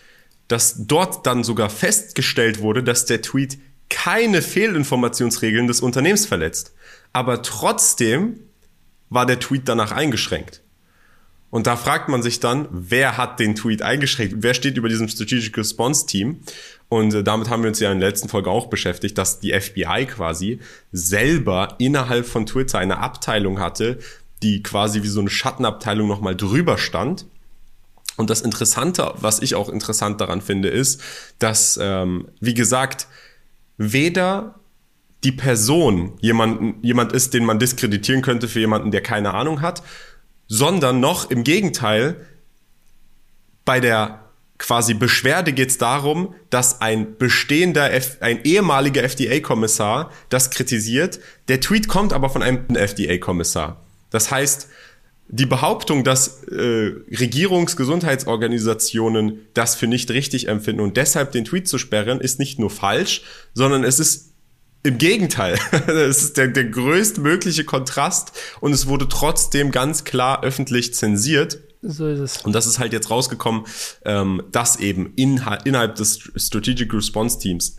dass 0.49 0.87
dort 0.87 1.26
dann 1.26 1.44
sogar 1.44 1.70
festgestellt 1.70 2.61
wurde, 2.61 2.82
dass 2.82 3.06
der 3.06 3.23
Tweet 3.23 3.58
keine 3.88 4.43
Fehlinformationsregeln 4.43 5.67
des 5.67 5.81
Unternehmens 5.81 6.26
verletzt. 6.26 6.75
Aber 7.12 7.43
trotzdem 7.43 8.41
war 9.08 9.26
der 9.26 9.38
Tweet 9.38 9.69
danach 9.69 9.93
eingeschränkt. 9.93 10.62
Und 11.50 11.69
da 11.69 11.76
fragt 11.76 12.08
man 12.08 12.20
sich 12.20 12.41
dann, 12.41 12.67
wer 12.73 13.17
hat 13.17 13.38
den 13.38 13.55
Tweet 13.55 13.81
eingeschränkt? 13.81 14.35
Wer 14.38 14.55
steht 14.55 14.76
über 14.76 14.88
diesem 14.88 15.06
Strategic 15.08 15.56
Response 15.56 16.05
Team? 16.06 16.41
Und 16.88 17.14
äh, 17.14 17.23
damit 17.23 17.49
haben 17.49 17.62
wir 17.62 17.69
uns 17.69 17.79
ja 17.79 17.93
in 17.93 18.00
der 18.00 18.08
letzten 18.08 18.29
Folge 18.29 18.50
auch 18.50 18.67
beschäftigt, 18.67 19.17
dass 19.17 19.38
die 19.38 19.52
FBI 19.52 20.06
quasi 20.06 20.58
selber 20.91 21.76
innerhalb 21.79 22.26
von 22.26 22.46
Twitter 22.46 22.81
eine 22.81 22.99
Abteilung 22.99 23.61
hatte, 23.61 24.00
die 24.43 24.64
quasi 24.64 25.05
wie 25.05 25.08
so 25.08 25.20
eine 25.20 25.31
Schattenabteilung 25.31 26.08
nochmal 26.08 26.35
drüber 26.35 26.76
stand 26.76 27.26
und 28.17 28.31
das 28.31 28.41
Interessante, 28.41 29.13
was 29.17 29.41
ich 29.41 29.55
auch 29.55 29.69
interessant 29.69 30.21
daran 30.21 30.41
finde, 30.41 30.69
ist, 30.69 31.01
dass, 31.39 31.79
ähm, 31.83 32.29
wie 32.41 32.55
gesagt, 32.55 33.09
weder 33.77 34.55
die 35.25 35.33
Person 35.33 36.13
jemanden, 36.21 36.77
jemand 36.83 37.13
ist, 37.13 37.35
den 37.35 37.45
man 37.45 37.59
diskreditieren 37.59 38.23
könnte 38.23 38.47
für 38.47 38.61
jemanden, 38.61 38.91
der 38.91 39.01
keine 39.01 39.35
Ahnung 39.35 39.63
hat, 39.63 39.83
sondern 40.47 41.01
noch 41.01 41.31
im 41.31 41.43
Gegenteil, 41.43 42.27
bei 43.65 43.81
der 43.81 44.21
quasi 44.59 44.95
Beschwerde 44.95 45.53
geht 45.53 45.71
es 45.71 45.79
darum, 45.79 46.35
dass 46.51 46.81
ein 46.81 47.17
bestehender, 47.17 47.93
F 47.93 48.19
ein 48.21 48.45
ehemaliger 48.45 49.03
FDA-Kommissar 49.03 50.11
das 50.29 50.51
kritisiert. 50.51 51.19
Der 51.49 51.61
Tweet 51.61 51.89
kommt 51.89 52.13
aber 52.13 52.31
von 52.31 52.43
einem 52.43 52.65
FDA-Kommissar. 52.69 53.81
Das 54.11 54.31
heißt, 54.31 54.69
die 55.29 55.47
Behauptung, 55.47 56.05
dass 56.05 56.44
äh, 56.44 56.93
Regierungsgesundheitsorganisationen 57.11 59.41
das 59.55 59.75
für 59.75 59.87
nicht 59.87 60.11
richtig 60.11 60.49
empfinden 60.49 60.82
und 60.82 60.97
deshalb 60.97 61.32
den 61.32 61.44
Tweet 61.44 61.67
zu 61.67 61.79
sperren, 61.79 62.21
ist 62.21 62.38
nicht 62.38 62.59
nur 62.59 62.71
falsch, 62.71 63.23
sondern 63.55 63.85
es 63.85 63.99
ist 63.99 64.32
im 64.82 64.99
Gegenteil. 64.99 65.59
Es 65.88 66.23
ist 66.23 66.37
der, 66.37 66.49
der 66.49 66.65
größtmögliche 66.65 67.65
Kontrast 67.65 68.32
und 68.61 68.73
es 68.73 68.87
wurde 68.87 69.09
trotzdem 69.09 69.71
ganz 69.71 70.05
klar 70.05 70.44
öffentlich 70.44 70.94
zensiert. 70.94 71.59
So 71.82 72.06
ist 72.06 72.20
es. 72.20 72.43
Und 72.43 72.55
das 72.55 72.67
ist 72.67 72.79
halt 72.79 72.93
jetzt 72.93 73.11
rausgekommen, 73.11 73.65
ähm, 74.05 74.43
dass 74.53 74.77
eben 74.77 75.13
innerhalb 75.17 75.96
des 75.96 76.31
Strategic 76.37 76.93
Response 76.94 77.39
Teams 77.39 77.77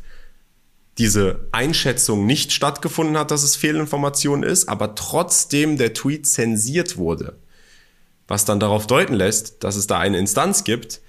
diese 0.98 1.48
Einschätzung 1.52 2.26
nicht 2.26 2.54
stattgefunden 2.54 3.18
hat, 3.18 3.32
dass 3.32 3.44
es 3.44 3.56
Fehlinformation 3.56 4.44
ist, 4.44 4.70
aber 4.70 4.96
trotzdem 4.96 5.78
der 5.78 5.94
Tweet 5.94 6.26
zensiert 6.26 6.98
wurde. 6.98 7.38
Was 8.28 8.46
dann 8.46 8.60
darauf 8.60 8.88
deuten 8.88 9.14
lässt, 9.14 9.64
dass 9.64 9.76
es 9.76 9.88
da 9.88 10.00
eine 10.00 10.18
Instanz 10.18 10.64
gibt, 10.64 11.02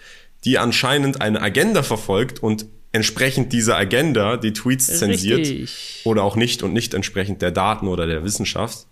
die 0.45 0.59
anscheinend 0.59 1.21
eine 1.21 1.41
Agenda 1.41 1.83
verfolgt 1.83 2.43
und 2.43 2.67
entsprechend 2.93 3.53
dieser 3.53 3.77
Agenda 3.77 4.37
die 4.37 4.53
Tweets 4.53 4.87
zensiert 4.99 5.41
Richtig. 5.41 6.03
oder 6.05 6.25
auch 6.25 6.37
nicht 6.37 6.63
und 6.63 6.73
nicht 6.73 6.95
entsprechend 6.95 7.43
der 7.43 7.53
Daten 7.53 7.89
oder 7.89 8.07
der 8.07 8.25
Wissenschaft. 8.25 8.87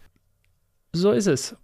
So 0.92 1.10
ist 1.10 1.26
es. 1.26 1.56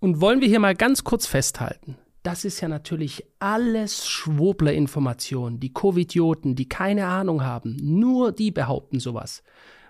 Und 0.00 0.20
wollen 0.20 0.40
wir 0.40 0.48
hier 0.48 0.60
mal 0.60 0.74
ganz 0.74 1.04
kurz 1.04 1.26
festhalten 1.26 1.96
das 2.22 2.44
ist 2.44 2.60
ja 2.60 2.68
natürlich 2.68 3.24
alles 3.38 4.06
Schwurbler-Informationen. 4.06 5.60
Die 5.60 5.72
Covidioten, 5.72 6.54
die 6.54 6.68
keine 6.68 7.06
Ahnung 7.06 7.44
haben, 7.44 7.76
nur 7.80 8.32
die 8.32 8.50
behaupten 8.50 9.00
sowas. 9.00 9.42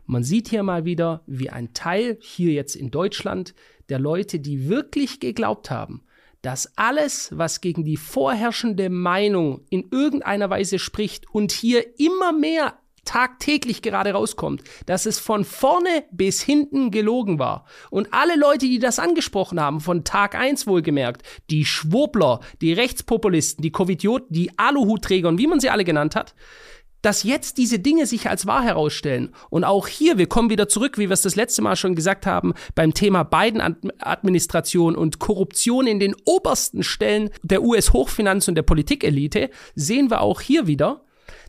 Man 0.06 0.24
sieht 0.24 0.48
hier 0.48 0.62
mal 0.62 0.84
wieder, 0.84 1.22
wie 1.26 1.50
ein 1.50 1.74
Teil 1.74 2.16
hier 2.20 2.52
jetzt 2.52 2.76
in 2.76 2.90
Deutschland 2.90 3.54
der 3.88 3.98
Leute, 3.98 4.40
die 4.40 4.68
wirklich 4.68 5.20
geglaubt 5.20 5.70
haben, 5.70 6.02
dass 6.42 6.72
alles, 6.76 7.30
was 7.36 7.60
gegen 7.60 7.84
die 7.84 7.96
vorherrschende 7.96 8.90
Meinung 8.90 9.62
in 9.70 9.88
irgendeiner 9.90 10.50
Weise 10.50 10.78
spricht 10.78 11.28
und 11.30 11.52
hier 11.52 11.98
immer 11.98 12.32
mehr 12.32 12.78
tagtäglich 13.08 13.80
gerade 13.80 14.12
rauskommt, 14.12 14.62
dass 14.84 15.06
es 15.06 15.18
von 15.18 15.46
vorne 15.46 16.04
bis 16.10 16.42
hinten 16.42 16.90
gelogen 16.90 17.38
war. 17.38 17.64
Und 17.90 18.12
alle 18.12 18.36
Leute, 18.36 18.66
die 18.66 18.78
das 18.78 18.98
angesprochen 18.98 19.58
haben, 19.58 19.80
von 19.80 20.04
Tag 20.04 20.34
eins 20.34 20.66
wohlgemerkt, 20.66 21.22
die 21.48 21.64
Schwurbler, 21.64 22.40
die 22.60 22.74
Rechtspopulisten, 22.74 23.62
die 23.62 23.72
Covidioten, 23.72 24.28
die 24.30 24.58
Aluhutträger 24.58 25.28
und 25.28 25.38
wie 25.38 25.46
man 25.46 25.58
sie 25.58 25.70
alle 25.70 25.84
genannt 25.84 26.16
hat, 26.16 26.34
dass 27.00 27.22
jetzt 27.22 27.56
diese 27.56 27.78
Dinge 27.78 28.06
sich 28.06 28.28
als 28.28 28.46
wahr 28.46 28.62
herausstellen. 28.62 29.34
Und 29.48 29.64
auch 29.64 29.86
hier, 29.86 30.18
wir 30.18 30.26
kommen 30.26 30.50
wieder 30.50 30.68
zurück, 30.68 30.98
wie 30.98 31.08
wir 31.08 31.14
es 31.14 31.22
das 31.22 31.36
letzte 31.36 31.62
Mal 31.62 31.76
schon 31.76 31.94
gesagt 31.94 32.26
haben, 32.26 32.52
beim 32.74 32.92
Thema 32.92 33.22
Biden-Administration 33.22 34.96
und 34.96 35.18
Korruption 35.18 35.86
in 35.86 36.00
den 36.00 36.14
obersten 36.26 36.82
Stellen 36.82 37.30
der 37.42 37.62
US-Hochfinanz- 37.62 38.48
und 38.48 38.56
der 38.56 38.62
Politikelite, 38.62 39.48
sehen 39.74 40.10
wir 40.10 40.20
auch 40.20 40.40
hier 40.42 40.66
wieder, 40.66 41.04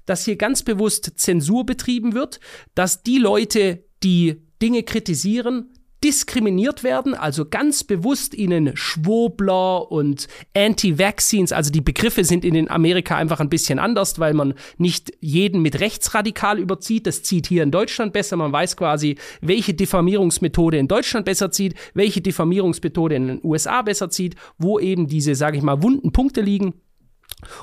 dass 0.10 0.26
hier 0.26 0.38
ganz 0.38 0.64
bewusst 0.64 1.12
Zensur 1.18 1.66
betrieben 1.66 2.14
wird, 2.14 2.40
dass 2.74 3.04
die 3.04 3.20
Leute, 3.20 3.84
die 4.04 4.42
Dinge 4.62 4.84
kritisieren, 4.84 5.72
diskriminiert 6.04 6.84
werden, 6.84 7.14
also 7.14 7.46
ganz 7.46 7.84
bewusst 7.84 8.34
ihnen 8.34 8.72
Schwobler 8.76 9.92
und 9.92 10.28
Anti-Vaccines, 10.56 11.52
also 11.52 11.72
die 11.72 11.82
Begriffe 11.82 12.24
sind 12.24 12.46
in 12.46 12.54
den 12.54 12.72
Amerika 12.72 13.18
einfach 13.18 13.40
ein 13.40 13.50
bisschen 13.50 13.80
anders, 13.80 14.18
weil 14.18 14.34
man 14.34 14.54
nicht 14.78 15.12
jeden 15.20 15.62
mit 15.62 15.80
rechtsradikal 15.82 16.58
überzieht. 16.58 17.06
Das 17.06 17.24
zieht 17.24 17.48
hier 17.48 17.64
in 17.64 17.72
Deutschland 17.72 18.14
besser. 18.14 18.38
Man 18.38 18.54
weiß 18.54 18.78
quasi, 18.78 19.18
welche 19.42 19.74
Diffamierungsmethode 19.74 20.78
in 20.78 20.88
Deutschland 20.88 21.26
besser 21.26 21.52
zieht, 21.52 21.76
welche 21.94 22.22
Diffamierungsmethode 22.22 23.16
in 23.16 23.28
den 23.28 23.40
USA 23.44 23.82
besser 23.82 24.10
zieht, 24.10 24.36
wo 24.58 24.80
eben 24.80 25.08
diese, 25.08 25.36
sage 25.36 25.58
ich 25.58 25.64
mal, 25.64 25.84
wunden 25.84 26.14
Punkte 26.14 26.42
liegen. 26.42 26.74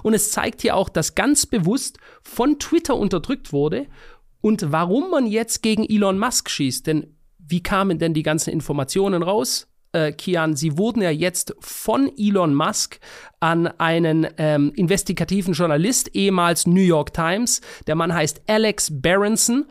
Und 0.03 0.15
es 0.15 0.31
zeigt 0.31 0.63
hier 0.63 0.77
auch, 0.77 0.89
dass 0.89 1.15
ganz 1.15 1.47
bewusst 1.47 1.99
von 2.23 2.59
Twitter 2.59 2.97
unterdrückt 2.97 3.53
wurde 3.53 3.87
und 4.41 4.73
warum 4.73 5.11
man 5.11 5.27
jetzt 5.27 5.63
gegen 5.63 5.85
Elon 5.85 6.19
Musk 6.19 6.51
schießt. 6.51 6.87
Denn 6.87 7.17
wie 7.39 7.63
kamen 7.63 7.99
denn 7.99 8.15
die 8.15 8.23
ganzen 8.23 8.51
Informationen 8.51 9.23
raus? 9.23 9.69
Äh, 9.93 10.13
Kian, 10.13 10.57
sie 10.57 10.77
wurden 10.77 11.01
ja 11.01 11.11
jetzt 11.11 11.55
von 11.61 12.11
Elon 12.19 12.55
Musk 12.55 12.99
an 13.41 13.67
einen 13.67 14.27
ähm, 14.37 14.73
investigativen 14.75 15.55
Journalist, 15.55 16.15
ehemals 16.15 16.67
New 16.67 16.83
York 16.83 17.15
Times. 17.15 17.61
Der 17.87 17.95
Mann 17.95 18.13
heißt 18.13 18.43
Alex 18.47 18.91
Berenson. 18.93 19.67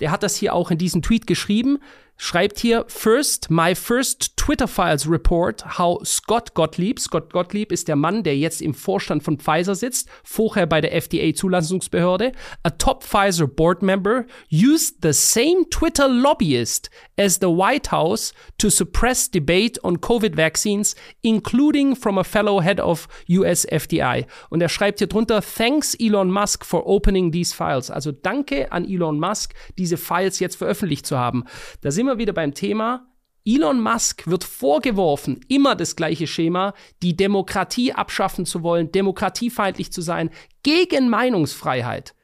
Der 0.00 0.10
hat 0.10 0.22
das 0.22 0.36
hier 0.36 0.54
auch 0.54 0.70
in 0.70 0.78
diesem 0.78 1.02
Tweet 1.02 1.26
geschrieben 1.26 1.78
schreibt 2.18 2.58
hier, 2.58 2.84
first, 2.88 3.48
my 3.48 3.74
first 3.74 4.36
Twitter 4.36 4.66
Files 4.66 5.08
report 5.08 5.78
how 5.78 6.04
Scott 6.04 6.52
Gottlieb, 6.54 6.98
Scott 6.98 7.32
Gottlieb 7.32 7.70
ist 7.70 7.86
der 7.86 7.94
Mann, 7.94 8.24
der 8.24 8.36
jetzt 8.36 8.60
im 8.60 8.74
Vorstand 8.74 9.22
von 9.22 9.38
Pfizer 9.38 9.76
sitzt, 9.76 10.08
vorher 10.24 10.66
bei 10.66 10.80
der 10.80 10.92
FDA 10.94 11.32
Zulassungsbehörde, 11.32 12.32
a 12.64 12.70
top 12.70 13.04
Pfizer 13.04 13.46
board 13.46 13.82
member 13.82 14.26
used 14.50 14.96
the 15.02 15.12
same 15.12 15.68
Twitter 15.70 16.08
lobbyist 16.08 16.90
as 17.16 17.36
the 17.36 17.46
White 17.46 17.92
House 17.92 18.34
to 18.58 18.68
suppress 18.68 19.30
debate 19.30 19.78
on 19.84 20.00
COVID 20.00 20.34
vaccines, 20.34 20.96
including 21.22 21.94
from 21.94 22.18
a 22.18 22.24
fellow 22.24 22.60
head 22.60 22.80
of 22.80 23.06
US 23.28 23.64
FDI. 23.64 24.26
Und 24.50 24.60
er 24.60 24.68
schreibt 24.68 24.98
hier 24.98 25.06
drunter, 25.06 25.40
thanks 25.40 25.94
Elon 25.94 26.32
Musk 26.32 26.64
for 26.64 26.84
opening 26.86 27.30
these 27.30 27.54
files. 27.54 27.92
Also 27.92 28.10
danke 28.10 28.72
an 28.72 28.84
Elon 28.84 29.20
Musk, 29.20 29.54
diese 29.78 29.96
Files 29.96 30.40
jetzt 30.40 30.56
veröffentlicht 30.56 31.06
zu 31.06 31.16
haben. 31.16 31.44
Da 31.82 31.92
sind 31.92 32.07
wir 32.08 32.18
wieder 32.18 32.32
beim 32.32 32.54
Thema. 32.54 33.06
Elon 33.44 33.80
Musk 33.80 34.26
wird 34.26 34.44
vorgeworfen, 34.44 35.40
immer 35.48 35.74
das 35.74 35.96
gleiche 35.96 36.26
Schema, 36.26 36.74
die 37.02 37.16
Demokratie 37.16 37.92
abschaffen 37.92 38.44
zu 38.44 38.62
wollen, 38.62 38.92
demokratiefeindlich 38.92 39.90
zu 39.92 40.02
sein, 40.02 40.30
gegen 40.62 41.08
Meinungsfreiheit. 41.08 42.14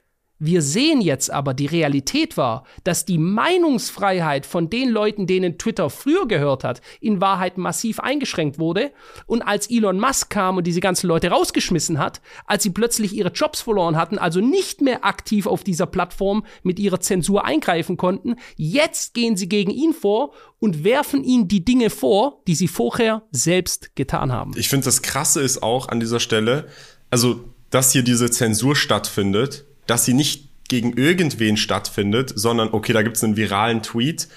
Wir 0.41 0.63
sehen 0.63 1.01
jetzt 1.01 1.31
aber, 1.31 1.55
die 1.55 1.67
Realität 1.67 2.37
war, 2.37 2.65
dass 2.83 3.05
die 3.05 3.19
Meinungsfreiheit 3.19 4.47
von 4.47 4.69
den 4.69 4.91
Leuten, 4.91 5.29
denen 5.29 5.59
Twitter 5.59 5.91
früher 5.91 6.27
gehört 6.27 6.65
hat, 6.65 6.81
in 7.01 7.21
Wahrheit 7.21 7.57
massiv 7.57 8.01
eingeschränkt 8.01 8.59
wurde. 8.59 8.91
Und 9.27 9.43
als 9.43 9.71
Elon 9.71 10.01
Musk 10.01 10.31
kam 10.31 10.57
und 10.57 10.67
diese 10.67 10.81
ganzen 10.81 11.07
Leute 11.07 11.29
rausgeschmissen 11.31 12.01
hat, 12.01 12.21
als 12.47 12.65
sie 12.65 12.71
plötzlich 12.71 13.13
ihre 13.13 13.31
Jobs 13.31 13.61
verloren 13.61 13.97
hatten, 13.97 14.19
also 14.19 14.41
nicht 14.41 14.81
mehr 14.81 15.05
aktiv 15.05 15.47
auf 15.47 15.63
dieser 15.63 15.87
Plattform 15.87 16.45
mit 16.65 16.81
ihrer 16.81 16.99
Zensur 16.99 17.45
eingreifen 17.45 17.97
konnten, 17.97 18.35
jetzt 18.57 19.15
gehen 19.15 19.37
sie 19.37 19.49
gegen 19.49 19.71
ihn 19.71 19.93
vor 19.93 20.33
und 20.59 20.83
werfen 20.83 21.23
ihm 21.23 21.47
die 21.47 21.65
Dinge 21.65 21.91
vor, 21.91 22.43
die 22.49 22.57
sie 22.57 22.69
vorher 22.69 23.23
selbst 23.31 23.95
getan 23.95 24.33
haben. 24.33 24.53
Ich 24.57 24.69
finde, 24.69 24.87
das 24.87 25.03
Krasse 25.03 25.41
ist 25.43 25.63
auch 25.63 25.89
an 25.89 26.01
dieser 26.01 26.19
Stelle, 26.19 26.67
also, 27.11 27.45
dass 27.71 27.93
hier 27.93 28.03
diese 28.03 28.31
Zensur 28.31 28.75
stattfindet, 28.75 29.67
dass 29.87 30.05
sie 30.05 30.15
nicht 30.15 30.49
gegen 30.69 30.95
irgendwen 30.95 31.57
stattfindet, 31.57 32.33
sondern 32.35 32.71
okay, 32.73 32.93
da 32.93 33.03
gibt 33.03 33.17
es 33.17 33.25
einen 33.25 33.37
viralen 33.37 33.83
Tweet, 33.83 34.29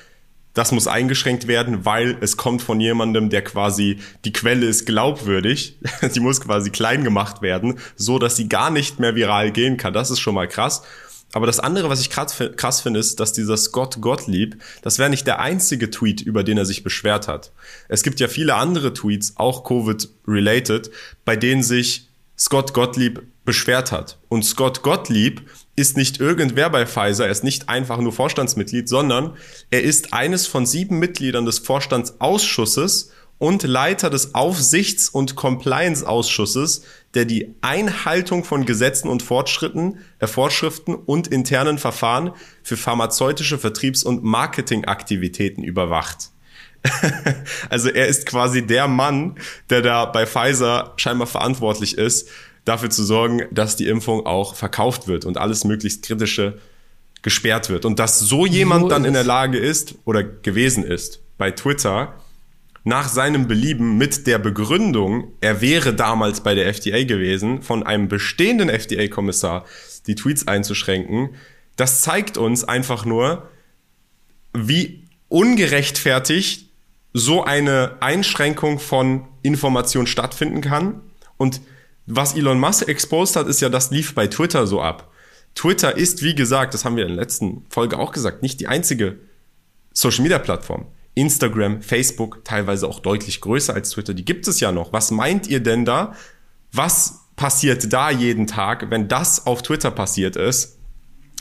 das 0.57 0.71
muss 0.71 0.87
eingeschränkt 0.87 1.47
werden, 1.47 1.85
weil 1.85 2.17
es 2.19 2.35
kommt 2.35 2.63
von 2.63 2.81
jemandem, 2.81 3.29
der 3.29 3.43
quasi 3.43 3.99
die 4.25 4.33
Quelle 4.33 4.65
ist 4.65 4.87
glaubwürdig. 4.87 5.77
sie 6.09 6.19
muss 6.19 6.41
quasi 6.41 6.71
klein 6.71 7.03
gemacht 7.03 7.43
werden, 7.43 7.77
so 7.95 8.17
dass 8.17 8.35
sie 8.35 8.49
gar 8.49 8.71
nicht 8.71 8.99
mehr 8.99 9.13
viral 9.13 9.51
gehen 9.51 9.77
kann. 9.77 9.93
Das 9.93 10.09
ist 10.09 10.19
schon 10.19 10.33
mal 10.33 10.47
krass. 10.47 10.81
Aber 11.33 11.45
das 11.45 11.59
andere, 11.59 11.89
was 11.89 12.01
ich 12.01 12.09
krass 12.09 12.81
finde, 12.81 12.99
ist, 12.99 13.19
dass 13.19 13.33
dieser 13.33 13.57
Scott 13.57 14.01
Gottlieb, 14.01 14.59
das 14.81 14.97
wäre 14.97 15.11
nicht 15.11 15.27
der 15.27 15.39
einzige 15.39 15.91
Tweet, 15.91 16.21
über 16.21 16.43
den 16.43 16.57
er 16.57 16.65
sich 16.65 16.83
beschwert 16.83 17.27
hat. 17.27 17.51
Es 17.87 18.01
gibt 18.01 18.19
ja 18.19 18.27
viele 18.27 18.55
andere 18.55 18.93
Tweets, 18.93 19.33
auch 19.35 19.63
Covid-related, 19.63 20.89
bei 21.23 21.35
denen 21.35 21.61
sich 21.61 22.07
Scott 22.39 22.73
Gottlieb 22.73 23.23
beschwert 23.45 23.91
hat. 23.91 24.19
Und 24.29 24.43
Scott 24.43 24.83
Gottlieb 24.83 25.49
ist 25.75 25.97
nicht 25.97 26.19
irgendwer 26.19 26.69
bei 26.69 26.85
Pfizer, 26.85 27.25
er 27.25 27.31
ist 27.31 27.43
nicht 27.43 27.69
einfach 27.69 27.97
nur 27.97 28.11
Vorstandsmitglied, 28.11 28.87
sondern 28.87 29.35
er 29.71 29.83
ist 29.83 30.13
eines 30.13 30.45
von 30.45 30.65
sieben 30.65 30.99
Mitgliedern 30.99 31.45
des 31.45 31.59
Vorstandsausschusses 31.59 33.11
und 33.39 33.63
Leiter 33.63 34.09
des 34.09 34.35
Aufsichts- 34.35 35.09
und 35.09 35.35
Compliance-Ausschusses, 35.35 36.83
der 37.13 37.25
die 37.25 37.55
Einhaltung 37.61 38.43
von 38.43 38.65
Gesetzen 38.65 39.09
und 39.09 39.21
Fortschritten, 39.21 39.99
äh, 40.19 40.27
Vorschriften 40.27 40.95
und 40.95 41.27
internen 41.27 41.77
Verfahren 41.77 42.31
für 42.63 42.77
pharmazeutische 42.77 43.57
Vertriebs- 43.57 44.03
und 44.03 44.23
Marketingaktivitäten 44.23 45.63
überwacht. 45.63 46.31
also 47.69 47.89
er 47.89 48.07
ist 48.07 48.25
quasi 48.25 48.65
der 48.65 48.87
Mann, 48.87 49.35
der 49.69 49.81
da 49.81 50.05
bei 50.05 50.25
Pfizer 50.25 50.93
scheinbar 50.97 51.27
verantwortlich 51.27 51.97
ist, 51.97 52.29
dafür 52.65 52.89
zu 52.89 53.03
sorgen, 53.03 53.43
dass 53.51 53.75
die 53.75 53.87
Impfung 53.87 54.25
auch 54.25 54.55
verkauft 54.55 55.07
wird 55.07 55.25
und 55.25 55.37
alles 55.37 55.63
möglichst 55.63 56.03
kritische 56.03 56.59
gesperrt 57.21 57.69
wird. 57.69 57.85
Und 57.85 57.99
dass 57.99 58.19
so 58.19 58.45
jemand 58.45 58.83
so 58.83 58.89
dann 58.89 59.05
in 59.05 59.13
der 59.13 59.23
Lage 59.23 59.57
ist 59.57 59.95
oder 60.05 60.23
gewesen 60.23 60.83
ist, 60.83 61.21
bei 61.37 61.51
Twitter 61.51 62.13
nach 62.83 63.09
seinem 63.09 63.47
Belieben 63.47 63.97
mit 63.97 64.27
der 64.27 64.39
Begründung, 64.39 65.33
er 65.41 65.59
wäre 65.59 65.93
damals 65.93 66.41
bei 66.41 66.55
der 66.55 66.67
FDA 66.67 67.03
gewesen, 67.03 67.61
von 67.61 67.83
einem 67.83 68.07
bestehenden 68.07 68.69
FDA-Kommissar 68.69 69.65
die 70.07 70.15
Tweets 70.15 70.47
einzuschränken, 70.47 71.35
das 71.75 72.01
zeigt 72.01 72.37
uns 72.37 72.63
einfach 72.63 73.03
nur, 73.03 73.49
wie 74.53 75.03
ungerechtfertigt 75.27 76.66
so 77.17 77.43
eine 77.43 77.97
Einschränkung 77.99 78.79
von 78.79 79.27
Information 79.41 80.07
stattfinden 80.07 80.61
kann. 80.61 81.01
Und 81.37 81.61
was 82.05 82.35
Elon 82.35 82.59
Musk 82.59 82.87
exposed 82.87 83.35
hat, 83.35 83.47
ist 83.47 83.59
ja, 83.61 83.69
das 83.69 83.91
lief 83.91 84.13
bei 84.13 84.27
Twitter 84.27 84.67
so 84.67 84.81
ab. 84.81 85.11
Twitter 85.55 85.97
ist, 85.97 86.21
wie 86.21 86.35
gesagt, 86.35 86.73
das 86.73 86.85
haben 86.85 86.95
wir 86.95 87.03
in 87.03 87.15
der 87.15 87.17
letzten 87.17 87.65
Folge 87.69 87.97
auch 87.97 88.11
gesagt, 88.11 88.43
nicht 88.43 88.59
die 88.59 88.67
einzige 88.67 89.17
Social 89.93 90.21
Media 90.21 90.37
Plattform. 90.37 90.85
Instagram, 91.15 91.81
Facebook, 91.81 92.45
teilweise 92.45 92.87
auch 92.87 92.99
deutlich 92.99 93.41
größer 93.41 93.73
als 93.73 93.89
Twitter, 93.89 94.13
die 94.13 94.23
gibt 94.23 94.47
es 94.47 94.59
ja 94.59 94.71
noch. 94.71 94.93
Was 94.93 95.09
meint 95.09 95.47
ihr 95.47 95.59
denn 95.59 95.83
da? 95.83 96.13
Was 96.71 97.21
passiert 97.35 97.91
da 97.91 98.11
jeden 98.11 98.45
Tag, 98.45 98.91
wenn 98.91 99.07
das 99.07 99.47
auf 99.47 99.63
Twitter 99.63 99.89
passiert 99.89 100.35
ist? 100.35 100.77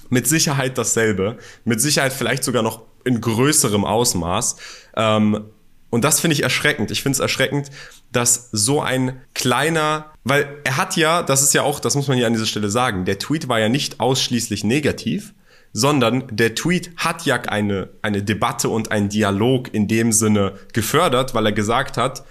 Mit 0.09 0.27
Sicherheit 0.27 0.79
dasselbe. 0.79 1.37
Mit 1.65 1.83
Sicherheit 1.83 2.15
vielleicht 2.15 2.45
sogar 2.45 2.63
noch 2.63 2.83
in 3.05 3.21
größerem 3.21 3.85
Ausmaß. 3.85 4.57
Ähm, 4.97 5.51
und 5.91 6.05
das 6.05 6.21
finde 6.21 6.35
ich 6.35 6.43
erschreckend. 6.43 6.91
Ich 6.91 7.03
finde 7.03 7.15
es 7.17 7.21
erschreckend, 7.21 7.71
dass 8.13 8.49
so 8.53 8.81
ein 8.81 9.21
kleiner, 9.35 10.11
weil 10.25 10.49
er 10.65 10.77
hat 10.77 10.97
ja, 10.97 11.23
das 11.23 11.43
ist 11.43 11.55
ja 11.55 11.63
auch, 11.63 11.81
das 11.81 11.95
muss 11.95 12.09
man 12.09 12.17
hier 12.17 12.27
an 12.27 12.33
dieser 12.33 12.47
Stelle 12.47 12.71
sagen, 12.71 13.05
der 13.05 13.19
Tweet 13.19 13.49
war 13.49 13.61
ja 13.61 13.69
nicht 13.69 14.01
ausschließlich 14.01 14.65
negativ, 14.65 15.33
sondern 15.73 16.25
der 16.31 16.55
Tweet 16.55 16.91
hat 16.97 17.27
ja 17.27 17.37
eine, 17.37 17.91
eine 18.03 18.23
Debatte 18.23 18.69
und 18.69 18.91
einen 18.91 19.09
Dialog 19.09 19.73
in 19.75 19.89
dem 19.89 20.11
Sinne 20.11 20.55
gefördert, 20.73 21.35
weil 21.35 21.47
er 21.47 21.53
gesagt 21.53 21.97
hat, 21.97 22.25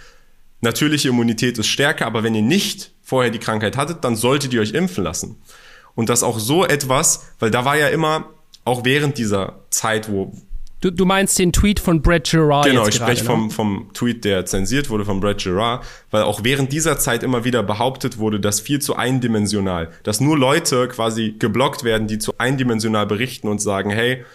natürliche 0.62 1.10
Immunität 1.10 1.58
ist 1.58 1.68
stärker, 1.68 2.08
aber 2.08 2.24
wenn 2.24 2.36
ihr 2.36 2.42
nicht 2.42 2.92
vorher 3.04 3.32
die 3.32 3.40
Krankheit 3.40 3.78
hattet, 3.78 4.04
dann 4.04 4.16
solltet 4.16 4.54
ihr 4.54 4.62
euch 4.62 4.74
impfen 4.74 5.04
lassen. 5.04 5.38
Und 5.94 6.10
das 6.10 6.24
auch 6.24 6.40
so 6.40 6.66
etwas, 6.66 7.28
weil 7.40 7.52
da 7.52 7.64
war 7.64 7.78
ja 7.78 7.88
immer, 7.88 8.32
auch 8.66 8.84
während 8.84 9.18
dieser 9.18 9.60
Zeit, 9.70 10.12
wo, 10.12 10.34
Du, 10.82 10.92
du 10.92 11.06
meinst 11.06 11.40
den 11.40 11.52
Tweet 11.54 11.80
von 11.80 12.02
Brett 12.02 12.30
Gerard? 12.30 12.66
Genau, 12.66 12.88
ich 12.88 12.96
spreche 12.96 13.24
vom, 13.24 13.46
ne? 13.46 13.50
vom 13.50 13.90
Tweet, 13.94 14.26
der 14.26 14.46
zensiert 14.46 14.90
wurde 14.90 15.06
von 15.06 15.20
Brett 15.20 15.42
Gerard, 15.42 15.86
weil 16.12 16.24
auch 16.24 16.44
während 16.44 16.72
dieser 16.72 17.00
Zeit 17.00 17.24
immer 17.24 17.44
wieder 17.44 17.64
behauptet 17.64 18.18
wurde, 18.18 18.40
dass 18.40 18.60
viel 18.60 18.80
zu 18.80 18.96
eindimensional, 18.96 19.92
dass 20.04 20.20
nur 20.20 20.38
Leute 20.38 20.88
quasi 20.88 21.36
geblockt 21.40 21.84
werden, 21.84 22.08
die 22.08 22.20
zu 22.20 22.38
eindimensional 22.38 23.08
berichten 23.08 23.48
und 23.48 23.62
sagen, 23.62 23.90
hey, 23.90 24.26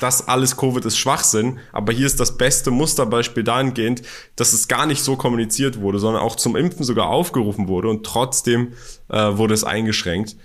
das 0.00 0.26
alles 0.28 0.56
Covid 0.56 0.84
ist 0.84 0.98
Schwachsinn, 0.98 1.58
aber 1.72 1.92
hier 1.92 2.06
ist 2.06 2.18
das 2.18 2.36
beste 2.36 2.70
Musterbeispiel 2.70 3.44
dahingehend, 3.44 4.02
dass 4.36 4.52
es 4.52 4.68
gar 4.68 4.86
nicht 4.86 5.02
so 5.02 5.16
kommuniziert 5.16 5.80
wurde, 5.80 5.98
sondern 5.98 6.22
auch 6.22 6.36
zum 6.36 6.56
Impfen 6.56 6.84
sogar 6.84 7.08
aufgerufen 7.08 7.68
wurde 7.68 7.88
und 7.88 8.04
trotzdem 8.04 8.72
äh, 9.08 9.16
wurde 9.36 9.54
es 9.54 9.64
eingeschränkt 9.64 10.36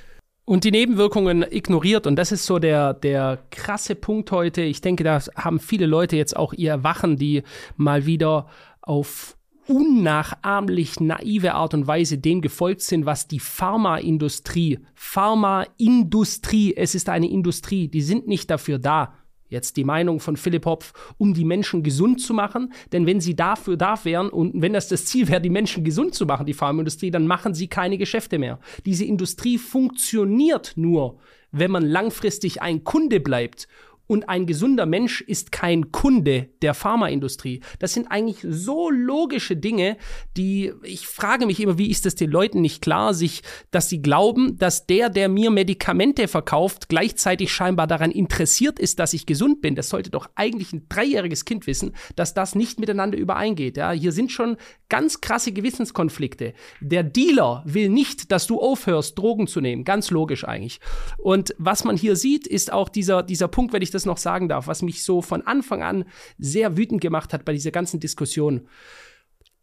und 0.48 0.64
die 0.64 0.72
Nebenwirkungen 0.72 1.44
ignoriert. 1.44 2.08
Und 2.08 2.16
das 2.16 2.32
ist 2.32 2.46
so 2.46 2.58
der, 2.58 2.94
der 2.94 3.40
krasse 3.52 3.96
Punkt 3.96 4.32
heute. 4.32 4.62
Ich 4.62 4.80
denke, 4.80 5.04
da 5.04 5.20
haben 5.36 5.60
viele 5.60 5.86
Leute 5.86 6.16
jetzt 6.16 6.38
auch 6.38 6.54
ihr 6.54 6.72
Erwachen, 6.72 7.18
die 7.18 7.44
mal 7.76 8.06
wieder 8.06 8.48
auf 8.82 9.36
unnachahmlich 9.68 11.02
naive 11.02 11.54
Art 11.54 11.74
und 11.74 11.86
Weise 11.86 12.18
dem 12.18 12.40
gefolgt 12.40 12.80
sind, 12.80 13.06
was 13.06 13.28
die 13.28 13.42
Pharmaindustrie, 13.42 14.80
Pharmaindustrie, 14.96 16.78
es 16.78 16.96
ist 16.96 17.10
eine 17.10 17.30
Industrie, 17.30 17.90
die 17.90 18.02
sind 18.02 18.26
nicht 18.26 18.50
dafür 18.50 18.80
da, 18.80 19.16
jetzt 19.50 19.78
die 19.78 19.84
Meinung 19.84 20.20
von 20.20 20.38
Philipp 20.38 20.66
Hopf, 20.66 20.94
um 21.18 21.34
die 21.34 21.46
Menschen 21.46 21.84
gesund 21.84 22.22
zu 22.22 22.34
machen. 22.34 22.74
Denn 22.92 23.06
wenn 23.06 23.22
sie 23.22 23.36
dafür 23.36 23.78
da 23.78 24.04
wären 24.04 24.30
und 24.30 24.62
wenn 24.62 24.74
das 24.74 24.88
das 24.88 25.06
Ziel 25.06 25.28
wäre, 25.28 25.42
die 25.42 25.50
Menschen 25.50 25.84
gesund 25.84 26.14
zu 26.14 26.26
machen, 26.26 26.46
die 26.46 26.54
Pharmaindustrie, 26.54 27.12
dann 27.12 27.28
machen 27.28 27.54
sie 27.54 27.68
keine 27.68 27.98
Geschäfte 27.98 28.40
mehr. 28.40 28.60
Diese 28.86 29.06
Industrie 29.06 29.58
funktioniert 29.58 30.74
nur, 30.76 31.20
wenn 31.52 31.72
man 31.72 31.86
langfristig 31.86 32.62
ein 32.62 32.84
Kunde 32.84 33.20
bleibt 33.20 33.68
und 34.08 34.30
ein 34.30 34.46
gesunder 34.46 34.86
Mensch 34.86 35.22
ist 35.22 35.52
kein 35.52 35.92
Kunde 35.92 36.50
der 36.62 36.74
Pharmaindustrie. 36.74 37.62
Das 37.80 37.94
sind 37.94 38.08
eigentlich 38.08 38.46
so 38.48 38.90
logische 38.90 39.56
Dinge, 39.56 39.98
die 40.36 40.74
ich 40.84 41.08
frage 41.08 41.46
mich 41.46 41.60
immer, 41.60 41.78
wie 41.78 41.90
ist 41.90 42.06
das 42.06 42.16
den 42.16 42.32
Leuten 42.32 42.62
nicht 42.62 42.82
klar, 42.82 43.14
sich, 43.14 43.44
dass 43.72 43.90
sie 43.90 44.02
glauben, 44.02 44.58
dass 44.58 44.88
der, 44.88 45.10
der 45.10 45.30
mir 45.30 45.52
Medikamente 45.52 46.28
verkauft, 46.28 46.90
gleichzeitig 46.90 47.52
scheinbar 47.52 47.88
daran 47.88 48.12
interessiert 48.12 48.80
ist, 48.80 49.00
dass 49.00 49.14
ich 49.14 49.26
gesund 49.26 49.62
bin. 49.62 49.76
Das 49.76 49.90
sollte 49.90 50.10
doch 50.10 50.30
eigentlich 50.36 50.74
ein 50.74 50.86
dreijähriges 50.90 51.46
Kind 51.46 51.68
wissen, 51.68 51.94
dass 52.16 52.34
das 52.34 52.56
nicht 52.56 52.80
miteinander 52.80 53.18
übereingeht. 53.18 53.78
Ja, 53.78 53.92
hier 53.92 54.12
sind 54.12 54.32
schon 54.32 54.58
ganz 54.90 55.22
krasse 55.22 55.52
Gewissenskonflikte. 55.52 56.54
Der 56.80 57.04
Dealer 57.04 57.64
will 57.66 57.90
nicht, 57.90 58.32
dass 58.32 58.48
du 58.48 58.60
aufhörst, 58.62 59.18
Drogen 59.18 59.48
zu 59.48 59.60
nehmen. 59.60 59.84
Ganz 59.84 60.12
logisch 60.12 60.46
eigentlich. 60.46 60.80
Und 61.18 61.54
was 61.58 61.84
man 61.84 61.98
hier 61.98 62.16
sieht, 62.16 62.48
ist 62.48 62.72
auch 62.72 62.90
dieser, 62.90 63.24
dieser 63.24 63.48
Punkt, 63.48 63.74
wenn 63.74 63.82
ich 63.82 63.92
das 63.92 63.97
noch 64.06 64.18
sagen 64.18 64.50
darf, 64.50 64.68
was 64.68 64.82
mich 64.82 65.04
so 65.04 65.22
von 65.22 65.42
Anfang 65.42 65.84
an 65.84 66.06
sehr 66.38 66.78
wütend 66.78 67.02
gemacht 67.02 67.34
hat 67.34 67.46
bei 67.46 67.54
dieser 67.54 67.72
ganzen 67.72 68.00
Diskussion. 68.00 68.68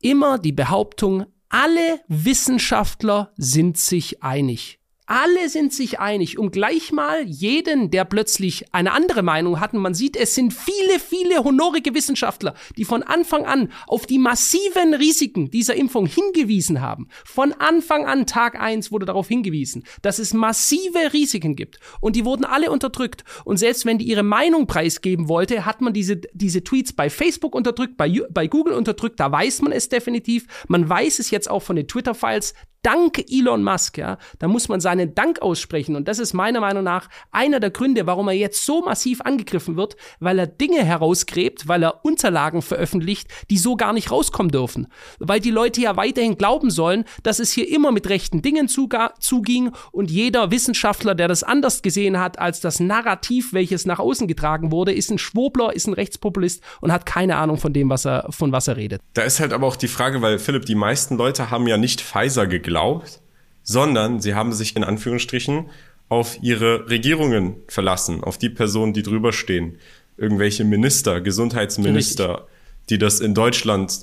Immer 0.00 0.38
die 0.38 0.52
Behauptung, 0.52 1.26
alle 1.48 2.00
Wissenschaftler 2.08 3.32
sind 3.36 3.78
sich 3.78 4.22
einig. 4.22 4.80
Alle 5.06 5.50
sind 5.50 5.74
sich 5.74 6.00
einig, 6.00 6.38
um 6.38 6.50
gleich 6.50 6.90
mal 6.90 7.24
jeden, 7.26 7.90
der 7.90 8.06
plötzlich 8.06 8.72
eine 8.72 8.92
andere 8.92 9.22
Meinung 9.22 9.60
hat, 9.60 9.74
und 9.74 9.80
man 9.80 9.92
sieht, 9.92 10.16
es 10.16 10.34
sind 10.34 10.54
viele, 10.54 10.98
viele 10.98 11.44
honorige 11.44 11.94
Wissenschaftler, 11.94 12.54
die 12.78 12.86
von 12.86 13.02
Anfang 13.02 13.44
an 13.44 13.70
auf 13.86 14.06
die 14.06 14.18
massiven 14.18 14.94
Risiken 14.94 15.50
dieser 15.50 15.74
Impfung 15.74 16.06
hingewiesen 16.06 16.80
haben. 16.80 17.08
Von 17.26 17.52
Anfang 17.52 18.06
an, 18.06 18.26
Tag 18.26 18.58
eins 18.58 18.92
wurde 18.92 19.04
darauf 19.04 19.28
hingewiesen, 19.28 19.84
dass 20.00 20.18
es 20.18 20.32
massive 20.32 21.12
Risiken 21.12 21.54
gibt. 21.54 21.80
Und 22.00 22.16
die 22.16 22.24
wurden 22.24 22.46
alle 22.46 22.70
unterdrückt. 22.70 23.24
Und 23.44 23.58
selbst 23.58 23.84
wenn 23.84 23.98
die 23.98 24.06
ihre 24.06 24.22
Meinung 24.22 24.66
preisgeben 24.66 25.28
wollte, 25.28 25.66
hat 25.66 25.82
man 25.82 25.92
diese, 25.92 26.16
diese 26.32 26.64
Tweets 26.64 26.94
bei 26.94 27.10
Facebook 27.10 27.54
unterdrückt, 27.54 27.98
bei, 27.98 28.10
bei 28.30 28.46
Google 28.46 28.72
unterdrückt, 28.72 29.20
da 29.20 29.30
weiß 29.30 29.60
man 29.60 29.72
es 29.72 29.90
definitiv. 29.90 30.46
Man 30.66 30.88
weiß 30.88 31.18
es 31.18 31.30
jetzt 31.30 31.50
auch 31.50 31.60
von 31.60 31.76
den 31.76 31.88
Twitter-Files, 31.88 32.54
dank 32.84 33.24
Elon 33.30 33.64
Musk, 33.64 33.98
ja, 33.98 34.18
da 34.38 34.46
muss 34.46 34.68
man 34.68 34.80
seinen 34.80 35.14
Dank 35.14 35.42
aussprechen. 35.42 35.96
Und 35.96 36.06
das 36.06 36.18
ist 36.18 36.34
meiner 36.34 36.60
Meinung 36.60 36.84
nach 36.84 37.08
einer 37.32 37.58
der 37.58 37.70
Gründe, 37.70 38.06
warum 38.06 38.28
er 38.28 38.34
jetzt 38.34 38.64
so 38.64 38.82
massiv 38.82 39.22
angegriffen 39.22 39.76
wird, 39.76 39.96
weil 40.20 40.38
er 40.38 40.46
Dinge 40.46 40.84
herausgräbt, 40.84 41.66
weil 41.66 41.82
er 41.82 42.04
Unterlagen 42.04 42.62
veröffentlicht, 42.62 43.28
die 43.50 43.58
so 43.58 43.76
gar 43.76 43.92
nicht 43.92 44.10
rauskommen 44.10 44.52
dürfen. 44.52 44.88
Weil 45.18 45.40
die 45.40 45.50
Leute 45.50 45.80
ja 45.80 45.96
weiterhin 45.96 46.36
glauben 46.36 46.70
sollen, 46.70 47.04
dass 47.22 47.38
es 47.38 47.52
hier 47.52 47.68
immer 47.68 47.90
mit 47.90 48.08
rechten 48.08 48.42
Dingen 48.42 48.68
zuging 48.68 49.72
und 49.90 50.10
jeder 50.10 50.50
Wissenschaftler, 50.50 51.14
der 51.14 51.28
das 51.28 51.42
anders 51.42 51.80
gesehen 51.80 52.20
hat 52.20 52.38
als 52.38 52.60
das 52.60 52.80
Narrativ, 52.80 53.54
welches 53.54 53.86
nach 53.86 53.98
außen 53.98 54.28
getragen 54.28 54.70
wurde, 54.70 54.92
ist 54.92 55.10
ein 55.10 55.18
Schwobler, 55.18 55.74
ist 55.74 55.86
ein 55.86 55.94
Rechtspopulist 55.94 56.62
und 56.82 56.92
hat 56.92 57.06
keine 57.06 57.36
Ahnung 57.36 57.56
von 57.56 57.72
dem, 57.72 57.88
was 57.88 58.04
er, 58.04 58.26
von 58.30 58.52
was 58.52 58.68
er 58.68 58.76
redet. 58.76 59.00
Da 59.14 59.22
ist 59.22 59.40
halt 59.40 59.54
aber 59.54 59.66
auch 59.66 59.76
die 59.76 59.88
Frage, 59.88 60.20
weil 60.20 60.38
Philipp, 60.38 60.66
die 60.66 60.74
meisten 60.74 61.16
Leute 61.16 61.50
haben 61.50 61.66
ja 61.66 61.78
nicht 61.78 62.02
Pfizer 62.02 62.46
geglaubt 62.46 62.73
geglaubt, 62.74 63.20
sondern 63.62 64.20
sie 64.20 64.34
haben 64.34 64.52
sich 64.52 64.76
in 64.76 64.84
Anführungsstrichen 64.84 65.66
auf 66.08 66.42
ihre 66.42 66.90
Regierungen 66.90 67.56
verlassen, 67.68 68.22
auf 68.22 68.36
die 68.36 68.50
Personen, 68.50 68.92
die 68.92 69.02
drüber 69.02 69.32
stehen. 69.32 69.78
Irgendwelche 70.16 70.64
Minister, 70.64 71.20
Gesundheitsminister, 71.20 72.46
die 72.90 72.98
das 72.98 73.20
in 73.20 73.34
Deutschland 73.34 74.00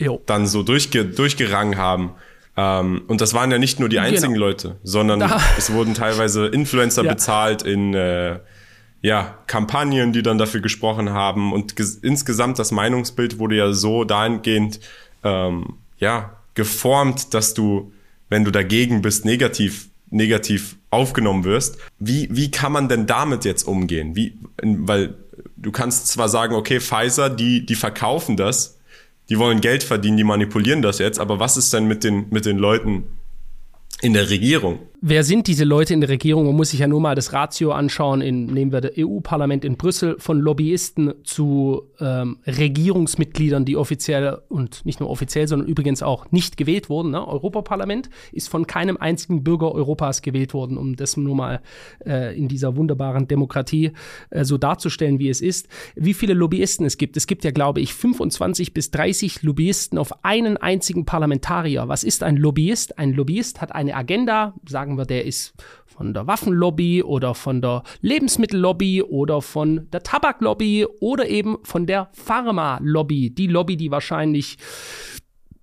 jo. 0.00 0.20
dann 0.26 0.46
so 0.46 0.62
durchge 0.62 1.04
durchgerangen 1.04 1.76
haben. 1.76 2.12
Ähm, 2.56 3.02
und 3.06 3.20
das 3.20 3.34
waren 3.34 3.50
ja 3.50 3.58
nicht 3.58 3.78
nur 3.78 3.88
die 3.88 3.96
genau. 3.96 4.08
einzigen 4.08 4.32
genau. 4.32 4.46
Leute, 4.46 4.76
sondern 4.82 5.20
da. 5.20 5.40
es 5.58 5.72
wurden 5.72 5.94
teilweise 5.94 6.46
Influencer 6.46 7.04
ja. 7.04 7.12
bezahlt 7.12 7.62
in 7.62 7.92
äh, 7.92 8.38
ja, 9.02 9.38
Kampagnen, 9.46 10.12
die 10.12 10.22
dann 10.22 10.38
dafür 10.38 10.62
gesprochen 10.62 11.10
haben. 11.10 11.52
Und 11.52 11.74
insgesamt 12.02 12.58
das 12.58 12.72
Meinungsbild 12.72 13.38
wurde 13.38 13.56
ja 13.56 13.72
so 13.72 14.04
dahingehend 14.04 14.80
ähm, 15.22 15.74
ja, 15.98 16.36
geformt, 16.54 17.34
dass 17.34 17.54
du 17.54 17.92
wenn 18.28 18.44
du 18.44 18.50
dagegen 18.50 19.02
bist, 19.02 19.24
negativ, 19.24 19.88
negativ 20.10 20.76
aufgenommen 20.90 21.44
wirst. 21.44 21.78
Wie, 21.98 22.28
wie 22.30 22.50
kann 22.50 22.72
man 22.72 22.88
denn 22.88 23.06
damit 23.06 23.44
jetzt 23.44 23.64
umgehen? 23.64 24.16
Wie, 24.16 24.38
weil 24.62 25.14
du 25.56 25.72
kannst 25.72 26.08
zwar 26.08 26.28
sagen, 26.28 26.54
okay, 26.54 26.80
Pfizer, 26.80 27.30
die, 27.30 27.66
die 27.66 27.74
verkaufen 27.74 28.36
das, 28.36 28.78
die 29.28 29.38
wollen 29.38 29.60
Geld 29.60 29.82
verdienen, 29.82 30.16
die 30.16 30.24
manipulieren 30.24 30.82
das 30.82 30.98
jetzt, 30.98 31.18
aber 31.18 31.38
was 31.40 31.56
ist 31.56 31.72
denn 31.72 31.86
mit 31.86 32.04
den, 32.04 32.26
mit 32.30 32.46
den 32.46 32.58
Leuten 32.58 33.04
in 34.00 34.12
der 34.12 34.30
Regierung? 34.30 34.78
Wer 35.02 35.24
sind 35.24 35.46
diese 35.46 35.64
Leute 35.64 35.92
in 35.92 36.00
der 36.00 36.08
Regierung? 36.08 36.46
Man 36.46 36.56
muss 36.56 36.70
sich 36.70 36.80
ja 36.80 36.86
nur 36.86 37.00
mal 37.00 37.14
das 37.14 37.34
Ratio 37.34 37.72
anschauen, 37.72 38.22
in, 38.22 38.46
nehmen 38.46 38.72
wir 38.72 38.80
das 38.80 38.92
EU-Parlament 38.96 39.64
in 39.64 39.76
Brüssel, 39.76 40.16
von 40.18 40.40
Lobbyisten 40.40 41.12
zu 41.22 41.82
ähm, 42.00 42.38
Regierungsmitgliedern, 42.46 43.66
die 43.66 43.76
offiziell 43.76 44.38
und 44.48 44.86
nicht 44.86 45.00
nur 45.00 45.10
offiziell, 45.10 45.48
sondern 45.48 45.68
übrigens 45.68 46.02
auch 46.02 46.30
nicht 46.30 46.56
gewählt 46.56 46.88
wurden. 46.88 47.10
Ne? 47.10 47.26
Europaparlament 47.26 48.08
ist 48.32 48.48
von 48.48 48.66
keinem 48.66 48.96
einzigen 48.96 49.44
Bürger 49.44 49.72
Europas 49.72 50.22
gewählt 50.22 50.54
worden, 50.54 50.78
um 50.78 50.96
das 50.96 51.16
nur 51.16 51.36
mal 51.36 51.60
äh, 52.06 52.36
in 52.36 52.48
dieser 52.48 52.76
wunderbaren 52.76 53.28
Demokratie 53.28 53.92
äh, 54.30 54.44
so 54.44 54.56
darzustellen, 54.56 55.18
wie 55.18 55.28
es 55.28 55.42
ist. 55.42 55.68
Wie 55.94 56.14
viele 56.14 56.32
Lobbyisten 56.32 56.86
es 56.86 56.96
gibt? 56.96 57.16
Es 57.18 57.26
gibt 57.26 57.44
ja, 57.44 57.50
glaube 57.50 57.80
ich, 57.80 57.92
25 57.92 58.72
bis 58.72 58.90
30 58.92 59.42
Lobbyisten 59.42 59.98
auf 59.98 60.24
einen 60.24 60.56
einzigen 60.56 61.04
Parlamentarier. 61.04 61.86
Was 61.88 62.02
ist 62.02 62.22
ein 62.22 62.36
Lobbyist? 62.36 62.98
Ein 62.98 63.12
Lobbyist 63.12 63.60
hat 63.60 63.74
eine 63.74 63.94
Agenda, 63.94 64.54
sagen 64.66 64.85
sagen 64.86 64.98
wir, 64.98 65.04
der 65.04 65.24
ist 65.24 65.52
von 65.86 66.14
der 66.14 66.28
Waffenlobby 66.28 67.02
oder 67.02 67.34
von 67.34 67.60
der 67.60 67.82
Lebensmittellobby 68.02 69.02
oder 69.02 69.42
von 69.42 69.90
der 69.90 70.04
Tabaklobby 70.04 70.86
oder 71.00 71.28
eben 71.28 71.58
von 71.64 71.86
der 71.86 72.08
Pharmalobby. 72.12 73.30
Die 73.30 73.48
Lobby, 73.48 73.76
die 73.76 73.90
wahrscheinlich 73.90 74.58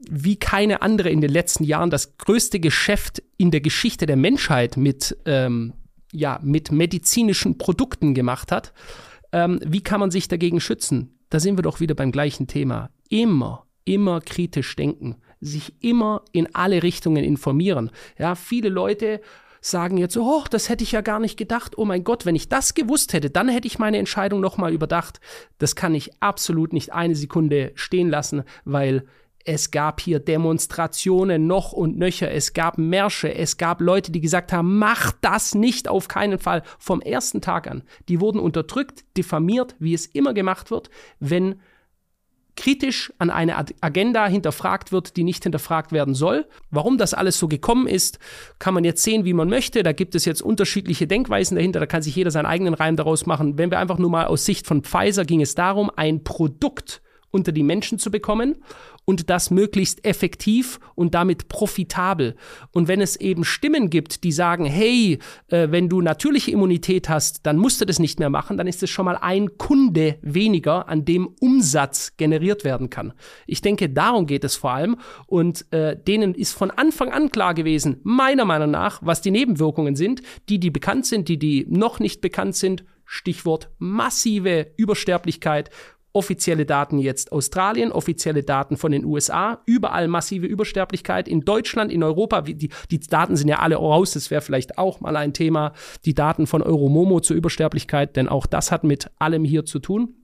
wie 0.10 0.36
keine 0.36 0.82
andere 0.82 1.10
in 1.10 1.22
den 1.22 1.30
letzten 1.32 1.64
Jahren 1.64 1.90
das 1.90 2.18
größte 2.18 2.60
Geschäft 2.60 3.24
in 3.38 3.52
der 3.52 3.62
Geschichte 3.62 4.06
der 4.06 4.18
Menschheit 4.18 4.76
mit, 4.76 5.18
ähm, 5.26 5.72
ja, 6.12 6.40
mit 6.44 6.74
medizinischen 6.74 7.58
Produkten 7.58 8.14
gemacht 8.14 8.52
hat. 8.52 8.74
Ähm, 9.32 9.62
wie 9.66 9.82
kann 9.82 10.02
man 10.02 10.12
sich 10.12 10.28
dagegen 10.28 10.60
schützen? 10.60 11.18
Da 11.30 11.40
sind 11.40 11.58
wir 11.58 11.64
doch 11.64 11.80
wieder 11.80 11.96
beim 11.96 12.12
gleichen 12.12 12.48
Thema. 12.48 12.90
Immer, 13.08 13.66
immer 13.86 14.20
kritisch 14.20 14.76
denken 14.76 15.16
sich 15.44 15.74
immer 15.82 16.24
in 16.32 16.54
alle 16.56 16.84
Richtungen 16.84 17.24
informieren. 17.24 17.92
Ja, 18.18 18.36
viele 18.36 18.70
Leute 18.70 19.22
sagen 19.62 19.98
jetzt 19.98 20.14
so, 20.14 20.24
oh, 20.24 20.44
das 20.50 20.70
hätte 20.70 20.84
ich 20.84 20.92
ja 20.92 21.02
gar 21.02 21.20
nicht 21.20 21.38
gedacht. 21.38 21.78
Oh 21.78 21.86
mein 21.86 22.04
Gott, 22.04 22.26
wenn 22.26 22.36
ich 22.36 22.50
das 22.50 22.74
gewusst 22.74 23.14
hätte, 23.14 23.30
dann 23.30 23.48
hätte 23.48 23.68
ich 23.68 23.80
meine 23.80 23.98
Entscheidung 23.98 24.42
nochmal 24.42 24.74
überdacht. 24.74 25.20
Das 25.58 25.76
kann 25.76 25.96
ich 25.96 26.12
absolut 26.22 26.74
nicht 26.74 26.94
eine 26.94 27.16
Sekunde 27.16 27.72
stehen 27.76 28.10
lassen, 28.10 28.44
weil 28.66 29.06
es 29.46 29.72
gab 29.72 30.00
hier 30.00 30.20
Demonstrationen 30.20 31.48
noch 31.48 31.74
und 31.74 31.98
nöcher, 31.98 32.32
es 32.32 32.54
gab 32.54 32.78
Märsche, 32.78 33.34
es 33.34 33.58
gab 33.58 33.82
Leute, 33.82 34.12
die 34.12 34.22
gesagt 34.22 34.54
haben, 34.54 34.78
mach 34.78 35.12
das 35.22 35.54
nicht 35.54 35.88
auf 35.88 36.08
keinen 36.08 36.40
Fall 36.40 36.64
vom 36.80 37.02
ersten 37.02 37.42
Tag 37.42 37.70
an. 37.70 37.84
Die 38.08 38.22
wurden 38.22 38.40
unterdrückt, 38.40 39.04
diffamiert, 39.18 39.76
wie 39.80 39.94
es 39.94 40.06
immer 40.06 40.34
gemacht 40.34 40.72
wird, 40.72 40.90
wenn 41.20 41.56
kritisch 42.56 43.14
an 43.18 43.30
eine 43.30 43.66
Agenda 43.82 44.28
hinterfragt 44.28 44.92
wird, 44.92 45.18
die 45.18 45.24
nicht 45.24 45.44
hinterfragt 45.44 45.92
werden 45.92 46.14
soll. 46.14 46.48
Warum 46.72 46.98
das 46.98 47.14
alles 47.14 47.38
so 47.38 47.48
gekommen 47.48 47.88
ist, 47.88 48.20
kann 48.60 48.74
man 48.74 48.84
jetzt 48.84 49.04
sehen, 49.04 49.26
wie 49.26 49.34
man 49.34 49.50
möchte. 49.50 49.84
Da 49.84 49.92
gibt 49.92 50.16
es 50.16 50.26
jetzt 50.26 50.42
unterschiedliche 50.42 51.08
Denkweisen 51.08 51.56
dahinter. 51.56 51.80
Da 51.80 51.86
kann 51.86 52.02
sich 52.02 52.16
jeder 52.16 52.32
seinen 52.32 52.46
eigenen 52.46 52.74
Reim 52.74 52.96
daraus 52.96 53.26
machen. 53.26 53.58
Wenn 53.58 53.72
wir 53.72 53.80
einfach 53.80 53.98
nur 53.98 54.10
mal 54.10 54.26
aus 54.26 54.46
Sicht 54.46 54.66
von 54.66 54.84
Pfizer 54.84 55.26
ging 55.26 55.42
es 55.42 55.56
darum, 55.56 55.92
ein 55.96 56.24
Produkt 56.24 57.03
unter 57.34 57.52
die 57.52 57.64
Menschen 57.64 57.98
zu 57.98 58.12
bekommen 58.12 58.64
und 59.06 59.30
das 59.30 59.50
möglichst 59.50 60.06
effektiv 60.06 60.80
und 60.96 61.16
damit 61.16 61.50
profitabel. 61.50 62.36
Und 62.72 62.88
wenn 62.88 63.02
es 63.02 63.16
eben 63.16 63.44
Stimmen 63.44 63.90
gibt, 63.90 64.24
die 64.24 64.32
sagen, 64.32 64.66
hey, 64.66 65.18
äh, 65.48 65.68
wenn 65.72 65.90
du 65.90 66.02
natürliche 66.02 66.52
Immunität 66.52 67.10
hast, 67.10 67.46
dann 67.46 67.58
musst 67.58 67.82
du 67.82 67.86
das 67.86 68.00
nicht 68.00 68.20
mehr 68.20 68.30
machen, 68.30 68.58
dann 68.58 68.68
ist 68.68 68.84
es 68.84 68.90
schon 68.90 69.06
mal 69.06 69.18
ein 69.18 69.58
Kunde 69.58 70.20
weniger, 70.22 70.88
an 70.88 71.06
dem 71.06 71.28
Umsatz 71.40 72.16
generiert 72.18 72.64
werden 72.64 72.90
kann. 72.90 73.14
Ich 73.48 73.62
denke, 73.62 73.90
darum 73.90 74.28
geht 74.28 74.44
es 74.44 74.56
vor 74.56 74.72
allem. 74.72 74.98
Und 75.26 75.66
äh, 75.74 75.98
denen 75.98 76.36
ist 76.36 76.54
von 76.54 76.72
Anfang 76.72 77.12
an 77.12 77.32
klar 77.32 77.56
gewesen, 77.56 78.00
meiner 78.04 78.46
Meinung 78.46 78.72
nach, 78.72 79.02
was 79.04 79.22
die 79.22 79.32
Nebenwirkungen 79.32 79.96
sind, 79.96 80.22
die, 80.50 80.60
die 80.60 80.70
bekannt 80.70 81.08
sind, 81.08 81.28
die, 81.28 81.40
die 81.40 81.66
noch 81.68 82.00
nicht 82.00 82.22
bekannt 82.22 82.56
sind. 82.56 82.86
Stichwort 83.06 83.70
massive 83.80 84.72
Übersterblichkeit, 84.78 85.70
offizielle 86.14 86.66
Daten 86.66 87.00
jetzt 87.00 87.32
Australien, 87.32 87.92
offizielle 87.92 88.44
Daten 88.44 88.78
von 88.78 88.92
den 88.92 89.04
USA, 89.04 89.62
überall 89.66 90.08
massive 90.08 90.46
Übersterblichkeit. 90.46 91.28
In 91.28 91.42
Deutschland, 91.42 91.92
in 91.92 92.04
Europa, 92.04 92.42
die, 92.42 92.70
die 92.92 93.00
Daten 93.00 93.36
sind 93.36 93.48
ja 93.48 93.60
alle 93.60 93.76
raus, 93.76 94.12
das 94.12 94.32
wäre 94.32 94.42
vielleicht 94.42 94.78
auch 94.78 95.02
mal 95.02 95.18
ein 95.18 95.34
Thema, 95.34 95.74
die 96.06 96.14
Daten 96.14 96.48
von 96.48 96.62
Euromomo 96.62 97.20
zur 97.20 97.36
Übersterblichkeit, 97.36 98.16
denn 98.16 98.30
auch 98.30 98.46
das 98.46 98.72
hat 98.72 98.84
mit 98.84 99.10
allem 99.18 99.44
hier 99.44 99.66
zu 99.66 99.80
tun. 99.80 100.16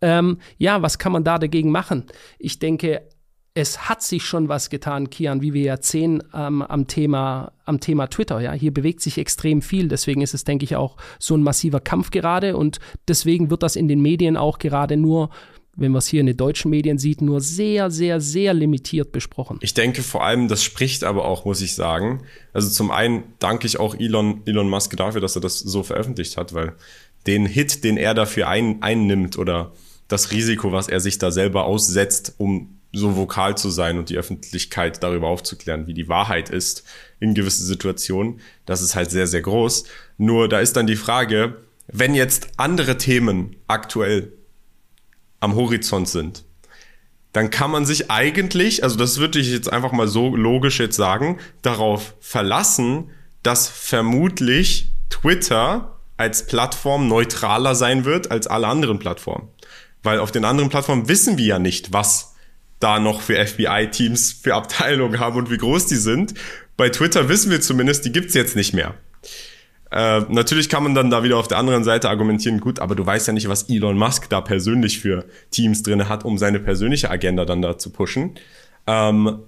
Ähm, 0.00 0.38
ja, 0.56 0.82
was 0.82 0.98
kann 0.98 1.12
man 1.12 1.24
da 1.24 1.38
dagegen 1.38 1.70
machen? 1.70 2.06
Ich 2.38 2.58
denke, 2.58 3.08
es 3.54 3.88
hat 3.88 4.02
sich 4.02 4.24
schon 4.24 4.48
was 4.48 4.70
getan, 4.70 5.10
Kian, 5.10 5.42
wie 5.42 5.52
wir 5.52 5.62
ja 5.62 5.76
sehen 5.80 6.22
ähm, 6.34 6.62
am, 6.62 6.86
Thema, 6.86 7.52
am 7.66 7.80
Thema 7.80 8.06
Twitter. 8.06 8.40
Ja, 8.40 8.52
hier 8.52 8.72
bewegt 8.72 9.02
sich 9.02 9.18
extrem 9.18 9.60
viel. 9.60 9.88
Deswegen 9.88 10.22
ist 10.22 10.32
es, 10.32 10.44
denke 10.44 10.64
ich, 10.64 10.76
auch 10.76 10.96
so 11.18 11.36
ein 11.36 11.42
massiver 11.42 11.80
Kampf 11.80 12.10
gerade. 12.10 12.56
Und 12.56 12.78
deswegen 13.08 13.50
wird 13.50 13.62
das 13.62 13.76
in 13.76 13.88
den 13.88 14.00
Medien 14.00 14.36
auch 14.36 14.58
gerade 14.58 14.96
nur 14.96 15.30
wenn 15.74 15.92
man 15.92 16.00
es 16.00 16.06
hier 16.06 16.20
in 16.20 16.26
den 16.26 16.36
deutschen 16.36 16.70
Medien 16.70 16.98
sieht, 16.98 17.22
nur 17.22 17.40
sehr, 17.40 17.90
sehr, 17.90 18.20
sehr 18.20 18.52
limitiert 18.52 19.10
besprochen. 19.10 19.58
Ich 19.62 19.72
denke 19.72 20.02
vor 20.02 20.22
allem, 20.22 20.48
das 20.48 20.62
spricht 20.62 21.02
aber 21.02 21.24
auch, 21.24 21.46
muss 21.46 21.62
ich 21.62 21.74
sagen. 21.74 22.24
Also 22.52 22.68
zum 22.68 22.90
einen 22.90 23.22
danke 23.38 23.66
ich 23.66 23.80
auch 23.80 23.94
Elon, 23.94 24.42
Elon 24.44 24.68
Musk 24.68 24.94
dafür, 24.98 25.22
dass 25.22 25.34
er 25.34 25.40
das 25.40 25.58
so 25.58 25.82
veröffentlicht 25.82 26.36
hat, 26.36 26.52
weil 26.52 26.74
den 27.26 27.46
Hit, 27.46 27.84
den 27.84 27.96
er 27.96 28.12
dafür 28.12 28.48
ein, 28.48 28.82
einnimmt 28.82 29.38
oder 29.38 29.72
das 30.08 30.30
Risiko, 30.30 30.72
was 30.72 30.88
er 30.88 31.00
sich 31.00 31.16
da 31.16 31.30
selber 31.30 31.64
aussetzt, 31.64 32.34
um 32.36 32.78
so 32.92 33.16
vokal 33.16 33.56
zu 33.56 33.70
sein 33.70 33.98
und 33.98 34.10
die 34.10 34.16
Öffentlichkeit 34.16 35.02
darüber 35.02 35.28
aufzuklären, 35.28 35.86
wie 35.86 35.94
die 35.94 36.08
Wahrheit 36.08 36.50
ist 36.50 36.84
in 37.20 37.34
gewissen 37.34 37.64
Situationen, 37.64 38.40
das 38.66 38.82
ist 38.82 38.94
halt 38.94 39.10
sehr, 39.10 39.26
sehr 39.26 39.40
groß. 39.40 39.84
Nur 40.18 40.48
da 40.48 40.60
ist 40.60 40.76
dann 40.76 40.86
die 40.86 40.96
Frage, 40.96 41.56
wenn 41.86 42.14
jetzt 42.14 42.48
andere 42.58 42.98
Themen 42.98 43.56
aktuell 43.66 44.32
am 45.40 45.54
Horizont 45.54 46.08
sind, 46.08 46.44
dann 47.32 47.50
kann 47.50 47.70
man 47.70 47.86
sich 47.86 48.10
eigentlich, 48.10 48.84
also 48.84 48.96
das 48.96 49.18
würde 49.18 49.38
ich 49.38 49.50
jetzt 49.50 49.72
einfach 49.72 49.92
mal 49.92 50.06
so 50.06 50.36
logisch 50.36 50.78
jetzt 50.78 50.96
sagen, 50.96 51.38
darauf 51.62 52.14
verlassen, 52.20 53.10
dass 53.42 53.68
vermutlich 53.68 54.92
Twitter 55.08 55.98
als 56.18 56.46
Plattform 56.46 57.08
neutraler 57.08 57.74
sein 57.74 58.04
wird 58.04 58.30
als 58.30 58.46
alle 58.46 58.68
anderen 58.68 58.98
Plattformen. 58.98 59.48
Weil 60.02 60.18
auf 60.18 60.30
den 60.30 60.44
anderen 60.44 60.68
Plattformen 60.68 61.08
wissen 61.08 61.38
wir 61.38 61.46
ja 61.46 61.58
nicht, 61.58 61.92
was 61.92 62.31
da 62.82 62.98
noch 62.98 63.20
für 63.20 63.34
FBI-Teams, 63.34 64.32
für 64.32 64.54
Abteilungen 64.54 65.18
haben 65.18 65.36
und 65.36 65.50
wie 65.50 65.58
groß 65.58 65.86
die 65.86 65.96
sind. 65.96 66.34
Bei 66.76 66.88
Twitter 66.88 67.28
wissen 67.28 67.50
wir 67.50 67.60
zumindest, 67.60 68.04
die 68.04 68.12
gibt's 68.12 68.34
jetzt 68.34 68.56
nicht 68.56 68.74
mehr. 68.74 68.94
Äh, 69.90 70.22
natürlich 70.30 70.70
kann 70.70 70.82
man 70.82 70.94
dann 70.94 71.10
da 71.10 71.22
wieder 71.22 71.36
auf 71.36 71.48
der 71.48 71.58
anderen 71.58 71.84
Seite 71.84 72.08
argumentieren, 72.08 72.60
gut, 72.60 72.80
aber 72.80 72.94
du 72.94 73.04
weißt 73.04 73.26
ja 73.26 73.34
nicht, 73.34 73.48
was 73.48 73.68
Elon 73.68 73.98
Musk 73.98 74.30
da 74.30 74.40
persönlich 74.40 75.00
für 75.00 75.26
Teams 75.50 75.82
drin 75.82 76.08
hat, 76.08 76.24
um 76.24 76.38
seine 76.38 76.60
persönliche 76.60 77.10
Agenda 77.10 77.44
dann 77.44 77.60
da 77.60 77.76
zu 77.76 77.90
pushen. 77.90 78.38
Ähm, 78.86 79.40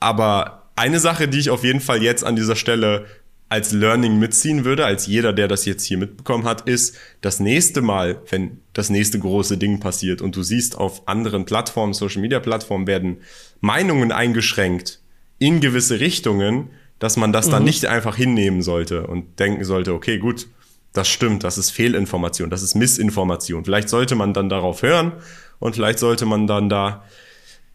aber 0.00 0.70
eine 0.74 0.98
Sache, 0.98 1.28
die 1.28 1.38
ich 1.38 1.50
auf 1.50 1.64
jeden 1.64 1.80
Fall 1.80 2.02
jetzt 2.02 2.24
an 2.24 2.34
dieser 2.34 2.56
Stelle 2.56 3.04
als 3.50 3.72
Learning 3.72 4.18
mitziehen 4.18 4.64
würde, 4.64 4.86
als 4.86 5.08
jeder, 5.08 5.32
der 5.32 5.48
das 5.48 5.64
jetzt 5.64 5.84
hier 5.84 5.98
mitbekommen 5.98 6.44
hat, 6.44 6.68
ist, 6.68 6.96
das 7.20 7.40
nächste 7.40 7.82
Mal, 7.82 8.22
wenn 8.30 8.60
das 8.72 8.90
nächste 8.90 9.18
große 9.18 9.58
Ding 9.58 9.80
passiert 9.80 10.22
und 10.22 10.36
du 10.36 10.44
siehst, 10.44 10.78
auf 10.78 11.08
anderen 11.08 11.44
Plattformen, 11.44 11.92
Social 11.92 12.22
Media 12.22 12.38
Plattformen 12.38 12.86
werden 12.86 13.18
Meinungen 13.60 14.12
eingeschränkt 14.12 15.00
in 15.40 15.60
gewisse 15.60 15.98
Richtungen, 15.98 16.70
dass 17.00 17.16
man 17.16 17.32
das 17.32 17.48
mhm. 17.48 17.50
dann 17.50 17.64
nicht 17.64 17.86
einfach 17.86 18.14
hinnehmen 18.14 18.62
sollte 18.62 19.08
und 19.08 19.40
denken 19.40 19.64
sollte, 19.64 19.94
okay, 19.94 20.18
gut, 20.18 20.46
das 20.92 21.08
stimmt, 21.08 21.42
das 21.42 21.58
ist 21.58 21.70
Fehlinformation, 21.70 22.50
das 22.50 22.62
ist 22.62 22.76
Missinformation. 22.76 23.64
Vielleicht 23.64 23.88
sollte 23.88 24.14
man 24.14 24.32
dann 24.32 24.48
darauf 24.48 24.82
hören 24.82 25.12
und 25.58 25.74
vielleicht 25.74 25.98
sollte 25.98 26.24
man 26.24 26.46
dann 26.46 26.68
da 26.68 27.04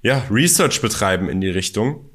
ja, 0.01 0.23
Research 0.31 0.81
betreiben 0.81 1.27
in 1.27 1.41
die 1.41 1.49
Richtung 1.49 2.05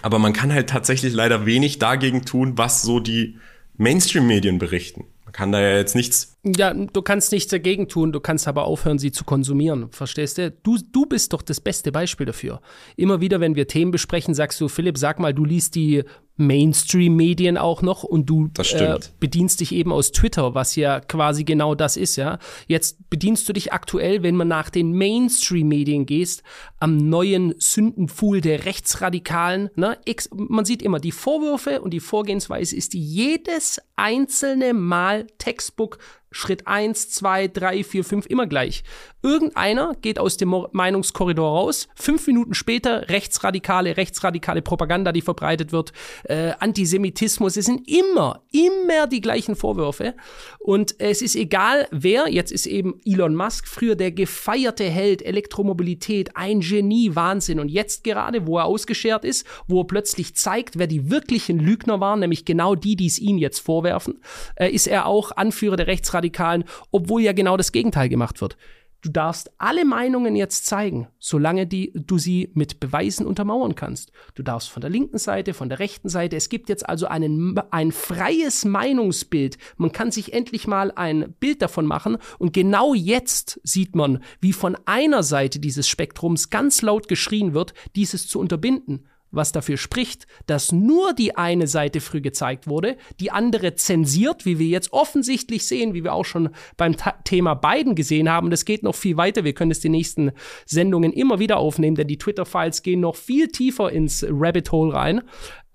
aber 0.00 0.18
man 0.18 0.32
kann 0.32 0.52
halt 0.52 0.70
tatsächlich 0.70 1.12
leider 1.12 1.44
wenig 1.44 1.78
dagegen 1.78 2.24
tun, 2.24 2.56
was 2.56 2.82
so 2.82 3.00
die 3.00 3.38
Mainstream-Medien 3.76 4.58
berichten. 4.58 5.04
Man 5.24 5.32
kann 5.32 5.52
da 5.52 5.60
ja 5.60 5.76
jetzt 5.76 5.94
nichts. 5.94 6.31
Ja, 6.44 6.74
du 6.74 7.02
kannst 7.02 7.30
nichts 7.30 7.52
dagegen 7.52 7.86
tun, 7.86 8.10
du 8.10 8.18
kannst 8.18 8.48
aber 8.48 8.64
aufhören, 8.64 8.98
sie 8.98 9.12
zu 9.12 9.22
konsumieren. 9.22 9.92
Verstehst 9.92 10.38
du? 10.38 10.50
Du, 10.50 10.76
du 10.76 11.06
bist 11.06 11.32
doch 11.32 11.40
das 11.40 11.60
beste 11.60 11.92
Beispiel 11.92 12.26
dafür. 12.26 12.60
Immer 12.96 13.20
wieder, 13.20 13.38
wenn 13.38 13.54
wir 13.54 13.68
Themen 13.68 13.92
besprechen, 13.92 14.34
sagst 14.34 14.60
du, 14.60 14.66
Philipp, 14.66 14.98
sag 14.98 15.20
mal, 15.20 15.32
du 15.32 15.44
liest 15.44 15.76
die 15.76 16.02
Mainstream-Medien 16.36 17.58
auch 17.58 17.82
noch 17.82 18.02
und 18.02 18.26
du 18.26 18.50
äh, 18.58 18.98
bedienst 19.20 19.60
dich 19.60 19.72
eben 19.72 19.92
aus 19.92 20.10
Twitter, 20.10 20.54
was 20.54 20.74
ja 20.74 20.98
quasi 20.98 21.44
genau 21.44 21.74
das 21.76 21.96
ist, 21.96 22.16
ja. 22.16 22.38
Jetzt 22.66 23.08
bedienst 23.10 23.48
du 23.48 23.52
dich 23.52 23.72
aktuell, 23.72 24.24
wenn 24.24 24.34
man 24.34 24.48
nach 24.48 24.70
den 24.70 24.92
Mainstream-Medien 24.92 26.06
gehst, 26.06 26.42
am 26.80 26.96
neuen 26.96 27.54
Sündenpfuhl 27.58 28.40
der 28.40 28.64
Rechtsradikalen. 28.64 29.70
Ne? 29.76 29.98
Man 30.34 30.64
sieht 30.64 30.82
immer, 30.82 30.98
die 30.98 31.12
Vorwürfe 31.12 31.82
und 31.82 31.92
die 31.92 32.00
Vorgehensweise 32.00 32.74
ist 32.74 32.94
jedes 32.94 33.80
einzelne 33.94 34.74
Mal 34.74 35.26
Textbook 35.38 35.98
Schritt 36.32 36.66
1, 36.66 37.10
2, 37.10 37.48
3, 37.48 37.84
4, 37.84 38.04
5 38.04 38.26
immer 38.26 38.46
gleich. 38.46 38.82
Irgendeiner 39.22 39.94
geht 40.00 40.18
aus 40.18 40.36
dem 40.36 40.52
Meinungskorridor 40.72 41.48
raus, 41.48 41.88
fünf 41.94 42.26
Minuten 42.26 42.54
später 42.54 43.08
rechtsradikale, 43.08 43.96
rechtsradikale 43.96 44.62
Propaganda, 44.62 45.12
die 45.12 45.20
verbreitet 45.20 45.70
wird, 45.70 45.92
äh, 46.24 46.52
Antisemitismus, 46.58 47.56
es 47.56 47.66
sind 47.66 47.88
immer, 47.88 48.42
immer 48.50 49.06
die 49.06 49.20
gleichen 49.20 49.54
Vorwürfe. 49.54 50.14
Und 50.58 50.96
es 50.98 51.22
ist 51.22 51.36
egal, 51.36 51.86
wer, 51.92 52.28
jetzt 52.28 52.50
ist 52.50 52.66
eben 52.66 53.00
Elon 53.04 53.36
Musk, 53.36 53.68
früher 53.68 53.94
der 53.94 54.10
gefeierte 54.10 54.84
Held, 54.84 55.22
Elektromobilität, 55.22 56.36
ein 56.36 56.60
Genie, 56.60 57.14
Wahnsinn. 57.14 57.60
Und 57.60 57.68
jetzt 57.68 58.02
gerade, 58.02 58.46
wo 58.48 58.58
er 58.58 58.64
ausgeschert 58.64 59.24
ist, 59.24 59.46
wo 59.68 59.82
er 59.82 59.86
plötzlich 59.86 60.34
zeigt, 60.34 60.78
wer 60.78 60.88
die 60.88 61.10
wirklichen 61.10 61.60
Lügner 61.60 62.00
waren, 62.00 62.20
nämlich 62.20 62.44
genau 62.44 62.74
die, 62.74 62.96
die 62.96 63.06
es 63.06 63.20
ihm 63.20 63.38
jetzt 63.38 63.60
vorwerfen, 63.60 64.20
äh, 64.56 64.68
ist 64.68 64.88
er 64.88 65.06
auch 65.06 65.30
Anführer 65.36 65.76
der 65.76 65.86
Rechtsradikalen, 65.86 66.21
obwohl 66.90 67.22
ja 67.22 67.32
genau 67.32 67.56
das 67.56 67.72
Gegenteil 67.72 68.08
gemacht 68.08 68.40
wird. 68.40 68.56
Du 69.02 69.10
darfst 69.10 69.50
alle 69.58 69.84
Meinungen 69.84 70.36
jetzt 70.36 70.66
zeigen, 70.66 71.08
solange 71.18 71.66
die, 71.66 71.92
du 71.92 72.18
sie 72.18 72.52
mit 72.54 72.78
Beweisen 72.78 73.26
untermauern 73.26 73.74
kannst. 73.74 74.12
Du 74.36 74.44
darfst 74.44 74.70
von 74.70 74.80
der 74.80 74.90
linken 74.90 75.18
Seite, 75.18 75.54
von 75.54 75.68
der 75.68 75.80
rechten 75.80 76.08
Seite. 76.08 76.36
Es 76.36 76.48
gibt 76.48 76.68
jetzt 76.68 76.88
also 76.88 77.08
einen, 77.08 77.58
ein 77.72 77.90
freies 77.90 78.64
Meinungsbild. 78.64 79.58
Man 79.76 79.90
kann 79.90 80.12
sich 80.12 80.32
endlich 80.32 80.68
mal 80.68 80.92
ein 80.92 81.34
Bild 81.40 81.62
davon 81.62 81.84
machen. 81.84 82.16
Und 82.38 82.52
genau 82.52 82.94
jetzt 82.94 83.60
sieht 83.64 83.96
man, 83.96 84.22
wie 84.40 84.52
von 84.52 84.76
einer 84.84 85.24
Seite 85.24 85.58
dieses 85.58 85.88
Spektrums 85.88 86.50
ganz 86.50 86.80
laut 86.80 87.08
geschrien 87.08 87.54
wird, 87.54 87.74
dieses 87.96 88.28
zu 88.28 88.38
unterbinden 88.38 89.08
was 89.32 89.50
dafür 89.50 89.76
spricht, 89.76 90.26
dass 90.46 90.70
nur 90.70 91.14
die 91.14 91.36
eine 91.36 91.66
Seite 91.66 92.00
früh 92.00 92.20
gezeigt 92.20 92.68
wurde, 92.68 92.96
die 93.18 93.30
andere 93.30 93.74
zensiert, 93.74 94.44
wie 94.44 94.58
wir 94.58 94.68
jetzt 94.68 94.92
offensichtlich 94.92 95.66
sehen, 95.66 95.94
wie 95.94 96.04
wir 96.04 96.12
auch 96.12 96.24
schon 96.24 96.50
beim 96.76 96.96
Ta 96.96 97.12
Thema 97.24 97.54
Biden 97.54 97.94
gesehen 97.94 98.28
haben. 98.28 98.50
Das 98.50 98.64
geht 98.64 98.82
noch 98.82 98.94
viel 98.94 99.16
weiter. 99.16 99.42
Wir 99.42 99.54
können 99.54 99.70
es 99.70 99.80
die 99.80 99.88
nächsten 99.88 100.32
Sendungen 100.66 101.12
immer 101.12 101.38
wieder 101.38 101.56
aufnehmen, 101.56 101.96
denn 101.96 102.08
die 102.08 102.18
Twitter-Files 102.18 102.82
gehen 102.82 103.00
noch 103.00 103.16
viel 103.16 103.48
tiefer 103.48 103.90
ins 103.90 104.24
Rabbit 104.28 104.70
Hole 104.70 104.94
rein. 104.94 105.22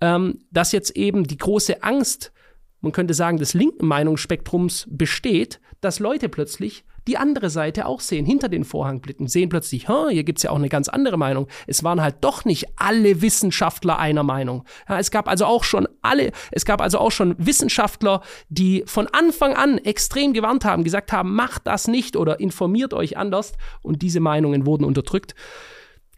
Ähm, 0.00 0.38
dass 0.52 0.72
jetzt 0.72 0.96
eben 0.96 1.24
die 1.24 1.36
große 1.36 1.82
Angst, 1.82 2.32
man 2.80 2.92
könnte 2.92 3.14
sagen, 3.14 3.38
des 3.38 3.54
linken 3.54 3.86
Meinungsspektrums 3.86 4.86
besteht, 4.88 5.60
dass 5.80 5.98
Leute 5.98 6.28
plötzlich 6.28 6.84
die 7.08 7.16
andere 7.16 7.50
Seite 7.50 7.86
auch 7.86 8.00
sehen, 8.00 8.26
hinter 8.26 8.48
den 8.48 8.64
Vorhang 8.64 9.00
blicken, 9.00 9.26
sehen 9.26 9.48
plötzlich, 9.48 9.88
hier 9.88 10.24
gibt's 10.24 10.42
ja 10.42 10.50
auch 10.50 10.56
eine 10.56 10.68
ganz 10.68 10.88
andere 10.88 11.16
Meinung. 11.16 11.48
Es 11.66 11.82
waren 11.82 12.00
halt 12.00 12.16
doch 12.20 12.44
nicht 12.44 12.66
alle 12.76 13.22
Wissenschaftler 13.22 13.98
einer 13.98 14.22
Meinung. 14.22 14.64
Ja, 14.88 14.98
es 14.98 15.10
gab 15.10 15.28
also 15.28 15.46
auch 15.46 15.64
schon 15.64 15.88
alle, 16.02 16.32
es 16.52 16.64
gab 16.64 16.80
also 16.80 16.98
auch 16.98 17.10
schon 17.10 17.34
Wissenschaftler, 17.38 18.20
die 18.48 18.84
von 18.86 19.08
Anfang 19.08 19.54
an 19.54 19.78
extrem 19.78 20.32
gewarnt 20.32 20.64
haben, 20.64 20.84
gesagt 20.84 21.10
haben, 21.10 21.34
macht 21.34 21.66
das 21.66 21.88
nicht 21.88 22.16
oder 22.16 22.40
informiert 22.40 22.92
euch 22.94 23.16
anders 23.16 23.54
und 23.82 24.02
diese 24.02 24.20
Meinungen 24.20 24.66
wurden 24.66 24.84
unterdrückt 24.84 25.34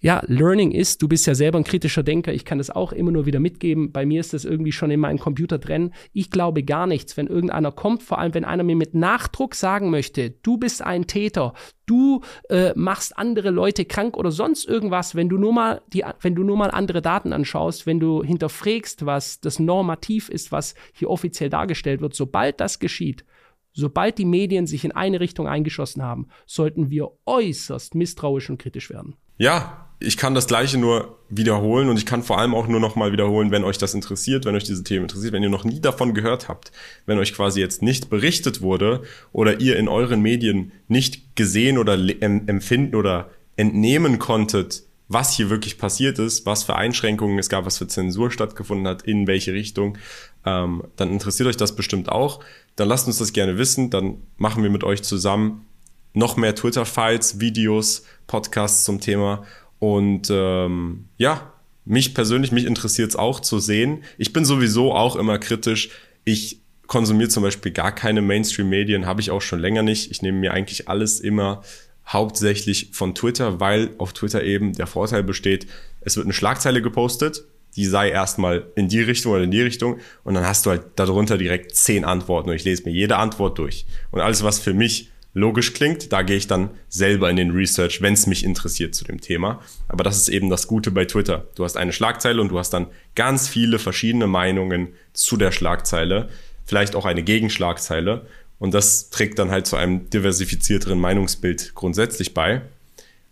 ja, 0.02 0.22
Learning 0.26 0.72
ist, 0.72 1.02
du 1.02 1.08
bist 1.08 1.26
ja 1.26 1.34
selber 1.34 1.58
ein 1.58 1.64
kritischer 1.64 2.02
Denker, 2.02 2.32
ich 2.32 2.46
kann 2.46 2.56
das 2.56 2.70
auch 2.70 2.92
immer 2.92 3.10
nur 3.10 3.26
wieder 3.26 3.38
mitgeben. 3.38 3.92
Bei 3.92 4.06
mir 4.06 4.20
ist 4.20 4.32
das 4.32 4.46
irgendwie 4.46 4.72
schon 4.72 4.90
in 4.90 5.00
meinem 5.00 5.18
Computer 5.18 5.58
drin. 5.58 5.92
Ich 6.14 6.30
glaube 6.30 6.62
gar 6.62 6.86
nichts, 6.86 7.18
wenn 7.18 7.26
irgendeiner 7.26 7.70
kommt, 7.70 8.02
vor 8.02 8.18
allem 8.18 8.32
wenn 8.32 8.46
einer 8.46 8.62
mir 8.62 8.76
mit 8.76 8.94
Nachdruck 8.94 9.54
sagen 9.54 9.90
möchte, 9.90 10.30
du 10.30 10.56
bist 10.56 10.80
ein 10.80 11.06
Täter, 11.06 11.52
du 11.84 12.22
äh, 12.48 12.72
machst 12.76 13.18
andere 13.18 13.50
Leute 13.50 13.84
krank 13.84 14.16
oder 14.16 14.30
sonst 14.30 14.66
irgendwas, 14.66 15.14
wenn 15.14 15.28
du 15.28 15.36
nur 15.36 15.52
mal 15.52 15.82
die, 15.92 16.02
wenn 16.22 16.34
du 16.34 16.44
nur 16.44 16.56
mal 16.56 16.70
andere 16.70 17.02
Daten 17.02 17.34
anschaust, 17.34 17.86
wenn 17.86 18.00
du 18.00 18.22
hinterfragst, 18.22 19.04
was 19.04 19.40
das 19.40 19.58
Normativ 19.58 20.30
ist, 20.30 20.50
was 20.50 20.74
hier 20.94 21.10
offiziell 21.10 21.50
dargestellt 21.50 22.00
wird, 22.00 22.14
sobald 22.14 22.60
das 22.60 22.78
geschieht, 22.78 23.24
Sobald 23.72 24.18
die 24.18 24.24
Medien 24.24 24.66
sich 24.66 24.84
in 24.84 24.90
eine 24.90 25.20
Richtung 25.20 25.46
eingeschossen 25.46 26.02
haben, 26.02 26.26
sollten 26.44 26.90
wir 26.90 27.12
äußerst 27.24 27.94
misstrauisch 27.94 28.50
und 28.50 28.58
kritisch 28.58 28.90
werden. 28.90 29.14
Ja, 29.36 29.89
ich 30.02 30.16
kann 30.16 30.34
das 30.34 30.46
Gleiche 30.46 30.78
nur 30.78 31.18
wiederholen 31.28 31.90
und 31.90 31.98
ich 31.98 32.06
kann 32.06 32.22
vor 32.22 32.38
allem 32.38 32.54
auch 32.54 32.66
nur 32.66 32.80
nochmal 32.80 33.12
wiederholen, 33.12 33.50
wenn 33.50 33.64
euch 33.64 33.76
das 33.76 33.92
interessiert, 33.92 34.46
wenn 34.46 34.54
euch 34.54 34.64
diese 34.64 34.82
Themen 34.82 35.04
interessiert, 35.04 35.34
wenn 35.34 35.42
ihr 35.42 35.50
noch 35.50 35.64
nie 35.64 35.80
davon 35.80 36.14
gehört 36.14 36.48
habt, 36.48 36.72
wenn 37.04 37.18
euch 37.18 37.34
quasi 37.34 37.60
jetzt 37.60 37.82
nicht 37.82 38.08
berichtet 38.08 38.62
wurde 38.62 39.02
oder 39.32 39.60
ihr 39.60 39.76
in 39.76 39.88
euren 39.88 40.22
Medien 40.22 40.72
nicht 40.88 41.36
gesehen 41.36 41.76
oder 41.76 41.98
empfinden 42.20 42.96
oder 42.96 43.30
entnehmen 43.56 44.18
konntet, 44.18 44.84
was 45.08 45.34
hier 45.34 45.50
wirklich 45.50 45.76
passiert 45.76 46.18
ist, 46.18 46.46
was 46.46 46.62
für 46.62 46.76
Einschränkungen 46.76 47.38
es 47.38 47.50
gab, 47.50 47.66
was 47.66 47.76
für 47.76 47.86
Zensur 47.86 48.30
stattgefunden 48.30 48.86
hat, 48.86 49.02
in 49.02 49.26
welche 49.26 49.52
Richtung, 49.52 49.98
ähm, 50.46 50.84
dann 50.96 51.10
interessiert 51.10 51.48
euch 51.48 51.56
das 51.58 51.76
bestimmt 51.76 52.08
auch. 52.08 52.40
Dann 52.76 52.88
lasst 52.88 53.06
uns 53.06 53.18
das 53.18 53.34
gerne 53.34 53.58
wissen, 53.58 53.90
dann 53.90 54.22
machen 54.38 54.62
wir 54.62 54.70
mit 54.70 54.84
euch 54.84 55.02
zusammen 55.02 55.66
noch 56.14 56.36
mehr 56.36 56.54
Twitter-Files, 56.54 57.38
Videos, 57.38 58.04
Podcasts 58.26 58.84
zum 58.84 59.00
Thema. 59.00 59.44
Und 59.80 60.28
ähm, 60.30 61.06
ja, 61.16 61.52
mich 61.84 62.14
persönlich, 62.14 62.52
mich 62.52 62.66
interessiert 62.66 63.10
es 63.10 63.16
auch 63.16 63.40
zu 63.40 63.58
sehen. 63.58 64.04
Ich 64.16 64.32
bin 64.32 64.44
sowieso 64.44 64.94
auch 64.94 65.16
immer 65.16 65.38
kritisch. 65.38 65.90
Ich 66.24 66.60
konsumiere 66.86 67.30
zum 67.30 67.42
Beispiel 67.42 67.72
gar 67.72 67.92
keine 67.92 68.22
Mainstream-Medien, 68.22 69.06
habe 69.06 69.20
ich 69.20 69.30
auch 69.30 69.42
schon 69.42 69.58
länger 69.58 69.82
nicht. 69.82 70.10
Ich 70.10 70.22
nehme 70.22 70.38
mir 70.38 70.52
eigentlich 70.52 70.88
alles 70.88 71.18
immer 71.18 71.62
hauptsächlich 72.06 72.90
von 72.92 73.14
Twitter, 73.14 73.60
weil 73.60 73.90
auf 73.98 74.12
Twitter 74.12 74.42
eben 74.42 74.74
der 74.74 74.86
Vorteil 74.86 75.22
besteht, 75.22 75.66
es 76.00 76.16
wird 76.16 76.26
eine 76.26 76.32
Schlagzeile 76.32 76.82
gepostet, 76.82 77.44
die 77.76 77.86
sei 77.86 78.10
erstmal 78.10 78.66
in 78.74 78.88
die 78.88 79.00
Richtung 79.00 79.32
oder 79.32 79.44
in 79.44 79.50
die 79.50 79.62
Richtung 79.62 79.98
und 80.24 80.34
dann 80.34 80.44
hast 80.44 80.66
du 80.66 80.70
halt 80.70 80.82
darunter 80.96 81.38
direkt 81.38 81.76
zehn 81.76 82.04
Antworten 82.04 82.50
und 82.50 82.56
ich 82.56 82.64
lese 82.64 82.82
mir 82.84 82.92
jede 82.92 83.16
Antwort 83.16 83.58
durch. 83.58 83.86
Und 84.10 84.20
alles, 84.20 84.42
was 84.42 84.58
für 84.58 84.74
mich 84.74 85.10
logisch 85.32 85.72
klingt. 85.72 86.12
Da 86.12 86.22
gehe 86.22 86.36
ich 86.36 86.46
dann 86.46 86.70
selber 86.88 87.30
in 87.30 87.36
den 87.36 87.50
Research, 87.50 88.02
wenn 88.02 88.14
es 88.14 88.26
mich 88.26 88.44
interessiert 88.44 88.94
zu 88.94 89.04
dem 89.04 89.20
Thema. 89.20 89.60
Aber 89.88 90.04
das 90.04 90.16
ist 90.16 90.28
eben 90.28 90.50
das 90.50 90.66
Gute 90.66 90.90
bei 90.90 91.04
Twitter. 91.04 91.46
Du 91.54 91.64
hast 91.64 91.76
eine 91.76 91.92
Schlagzeile 91.92 92.40
und 92.40 92.50
du 92.50 92.58
hast 92.58 92.70
dann 92.70 92.86
ganz 93.14 93.48
viele 93.48 93.78
verschiedene 93.78 94.26
Meinungen 94.26 94.88
zu 95.12 95.36
der 95.36 95.52
Schlagzeile, 95.52 96.28
vielleicht 96.64 96.94
auch 96.94 97.04
eine 97.04 97.22
Gegenschlagzeile. 97.22 98.26
Und 98.58 98.74
das 98.74 99.10
trägt 99.10 99.38
dann 99.38 99.50
halt 99.50 99.66
zu 99.66 99.76
einem 99.76 100.10
diversifizierteren 100.10 100.98
Meinungsbild 100.98 101.74
grundsätzlich 101.74 102.34
bei. 102.34 102.62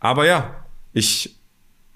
Aber 0.00 0.26
ja, 0.26 0.64
ich 0.92 1.36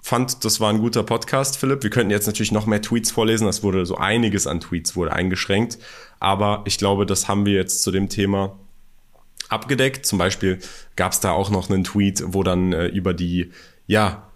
fand, 0.01 0.43
das 0.43 0.59
war 0.59 0.69
ein 0.69 0.79
guter 0.79 1.01
Podcast, 1.01 1.57
Philipp. 1.57 1.81
Wir 1.81 1.89
könnten 1.89 2.11
jetzt 2.11 2.27
natürlich 2.27 2.51
noch 2.51 2.65
mehr 2.65 2.81
Tweets 2.81 3.09
vorlesen. 3.09 3.45
Das 3.45 3.63
wurde 3.63 3.85
so 3.85 3.97
einiges 3.97 4.45
an 4.45 4.59
Tweets 4.59 4.95
wurde 4.95 5.13
eingeschränkt. 5.13 5.79
Aber 6.19 6.61
ich 6.65 6.77
glaube, 6.77 7.05
das 7.05 7.27
haben 7.27 7.45
wir 7.45 7.53
jetzt 7.53 7.81
zu 7.81 7.89
dem 7.89 8.09
Thema 8.09 8.59
abgedeckt. 9.53 10.05
Zum 10.05 10.19
Beispiel 10.19 10.59
gab 10.95 11.13
es 11.13 11.19
da 11.19 11.31
auch 11.31 11.49
noch 11.49 11.69
einen 11.69 11.83
Tweet, 11.83 12.23
wo 12.27 12.43
dann 12.43 12.73
äh, 12.73 12.87
über 12.87 13.13
die, 13.13 13.51
ja, 13.87 14.27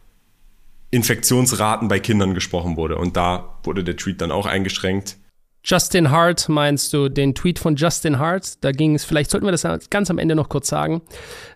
Infektionsraten 0.90 1.88
bei 1.88 2.00
Kindern 2.00 2.34
gesprochen 2.34 2.78
wurde. 2.78 2.98
Und 2.98 3.18
da 3.18 3.60
wurde 3.64 3.84
der 3.84 3.98
Tweet 3.98 4.22
dann 4.22 4.32
auch 4.32 4.46
eingeschränkt. 4.46 5.18
Justin 5.64 6.12
Hart, 6.12 6.48
meinst 6.48 6.94
du 6.94 7.10
den 7.10 7.36
Tweet 7.36 7.60
von 7.60 7.76
Justin 7.76 8.20
Hart? 8.20 8.64
Da 8.64 8.72
ging 8.72 8.96
es, 8.96 9.04
vielleicht 9.04 9.30
sollten 9.30 9.46
wir 9.46 9.52
das 9.52 9.90
ganz 9.90 10.10
am 10.10 10.18
Ende 10.18 10.34
noch 10.34 10.48
kurz 10.48 10.70
sagen. 10.70 11.02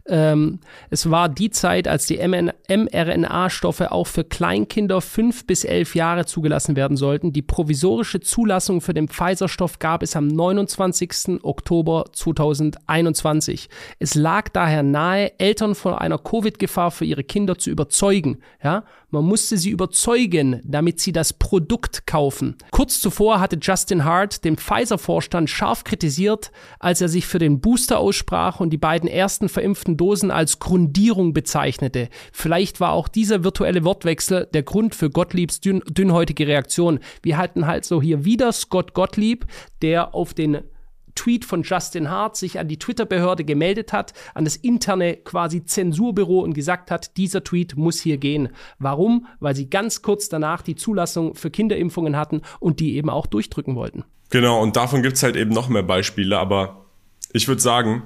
Ähm, 0.08 0.60
es 0.90 1.10
war 1.10 1.30
die 1.30 1.50
Zeit, 1.50 1.88
als 1.88 2.08
die 2.08 2.18
mRNA-Stoffe 2.18 3.92
auch 3.92 4.08
für 4.08 4.24
Kleinkinder 4.24 5.02
fünf 5.02 5.46
bis 5.46 5.64
elf 5.64 5.96
Jahre 5.96 6.26
zugelassen 6.26 6.76
werden 6.76 6.98
sollten. 6.98 7.34
Die 7.34 7.42
provisorische 7.42 8.20
Zulassung 8.20 8.82
für 8.82 8.94
den 8.94 9.08
Pfizer-Stoff 9.08 9.80
gab 9.80 10.04
es 10.04 10.16
am 10.16 10.28
29. 10.28 11.44
Oktober 11.44 12.06
2021. 12.14 13.70
Es 14.00 14.16
lag 14.16 14.50
daher 14.50 14.84
nahe, 14.84 15.40
Eltern 15.40 15.76
von 15.76 15.94
einer 15.94 16.18
Covid-Gefahr 16.18 16.92
für 16.92 17.06
ihre 17.06 17.24
Kinder 17.24 17.58
zu 17.58 17.70
überzeugen. 17.70 18.40
Ja? 18.64 18.84
Man 19.14 19.26
musste 19.26 19.58
sie 19.58 19.72
überzeugen, 19.72 20.62
damit 20.64 21.02
sie 21.02 21.12
das 21.12 21.34
Produkt 21.34 22.08
kaufen. 22.08 22.56
Kurz 22.72 23.02
zuvor 23.02 23.42
hatte 23.42 23.58
Justin 23.62 24.06
Hart 24.06 24.46
den 24.46 24.56
Pfizer-Vorstand 24.56 25.50
scharf 25.50 25.84
kritisiert, 25.84 26.52
als 26.80 27.02
er 27.02 27.10
sich 27.10 27.28
für 27.28 27.38
den 27.38 27.60
Booster 27.60 28.00
aussprach 28.00 28.62
und 28.62 28.70
die 28.70 28.78
beiden 28.78 29.10
ersten 29.10 29.50
verimpften 29.50 29.98
Dosen 30.02 30.32
als 30.32 30.58
Grundierung 30.58 31.32
bezeichnete. 31.32 32.10
Vielleicht 32.34 32.80
war 32.80 32.94
auch 32.94 33.08
dieser 33.08 33.44
virtuelle 33.44 33.84
Wortwechsel 33.84 34.48
der 34.52 34.64
Grund 34.64 34.96
für 34.96 35.12
Gottliebs 35.12 35.62
dünn, 35.62 35.84
dünnhäutige 35.88 36.48
Reaktion. 36.48 37.00
Wir 37.22 37.38
halten 37.38 37.68
halt 37.68 37.86
so 37.86 38.02
hier 38.02 38.26
wieder 38.26 38.52
Scott 38.52 38.96
Gottlieb, 38.96 39.46
der 39.84 40.16
auf 40.16 40.34
den 40.34 40.62
Tweet 41.14 41.46
von 41.46 41.62
Justin 41.62 42.10
Hart 42.10 42.36
sich 42.36 42.58
an 42.58 42.68
die 42.68 42.80
Twitter-Behörde 42.80 43.44
gemeldet 43.44 43.94
hat, 43.94 44.14
an 44.34 44.44
das 44.44 44.56
interne 44.56 45.18
quasi 45.18 45.66
Zensurbüro 45.66 46.40
und 46.40 46.56
gesagt 46.56 46.90
hat, 46.90 47.16
dieser 47.18 47.44
Tweet 47.44 47.78
muss 47.78 48.00
hier 48.02 48.18
gehen. 48.18 48.50
Warum? 48.80 49.28
Weil 49.40 49.56
sie 49.56 49.70
ganz 49.70 50.02
kurz 50.02 50.30
danach 50.30 50.64
die 50.64 50.76
Zulassung 50.76 51.36
für 51.36 51.52
Kinderimpfungen 51.52 52.18
hatten 52.18 52.42
und 52.60 52.80
die 52.80 52.96
eben 52.96 53.12
auch 53.12 53.28
durchdrücken 53.28 53.76
wollten. 53.76 54.04
Genau, 54.32 54.64
und 54.64 54.78
davon 54.78 55.04
gibt 55.04 55.18
es 55.18 55.22
halt 55.22 55.36
eben 55.36 55.52
noch 55.52 55.70
mehr 55.70 55.84
Beispiele, 55.84 56.40
aber 56.40 56.86
ich 57.34 57.48
würde 57.48 57.62
sagen, 57.62 58.02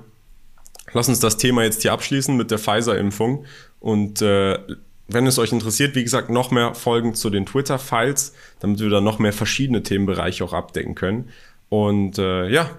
lass 0.93 1.09
uns 1.09 1.19
das 1.19 1.37
Thema 1.37 1.63
jetzt 1.63 1.81
hier 1.81 1.93
abschließen 1.93 2.35
mit 2.35 2.51
der 2.51 2.59
Pfizer-Impfung. 2.59 3.45
Und 3.79 4.21
äh, 4.21 4.57
wenn 5.07 5.27
es 5.27 5.37
euch 5.37 5.51
interessiert, 5.51 5.95
wie 5.95 6.03
gesagt, 6.03 6.29
noch 6.29 6.51
mehr 6.51 6.73
Folgen 6.73 7.13
zu 7.13 7.29
den 7.29 7.45
Twitter-Files, 7.45 8.33
damit 8.59 8.79
wir 8.79 8.89
da 8.89 9.01
noch 9.01 9.19
mehr 9.19 9.33
verschiedene 9.33 9.83
Themenbereiche 9.83 10.43
auch 10.43 10.53
abdecken 10.53 10.95
können. 10.95 11.29
Und 11.69 12.17
äh, 12.17 12.49
ja, 12.49 12.69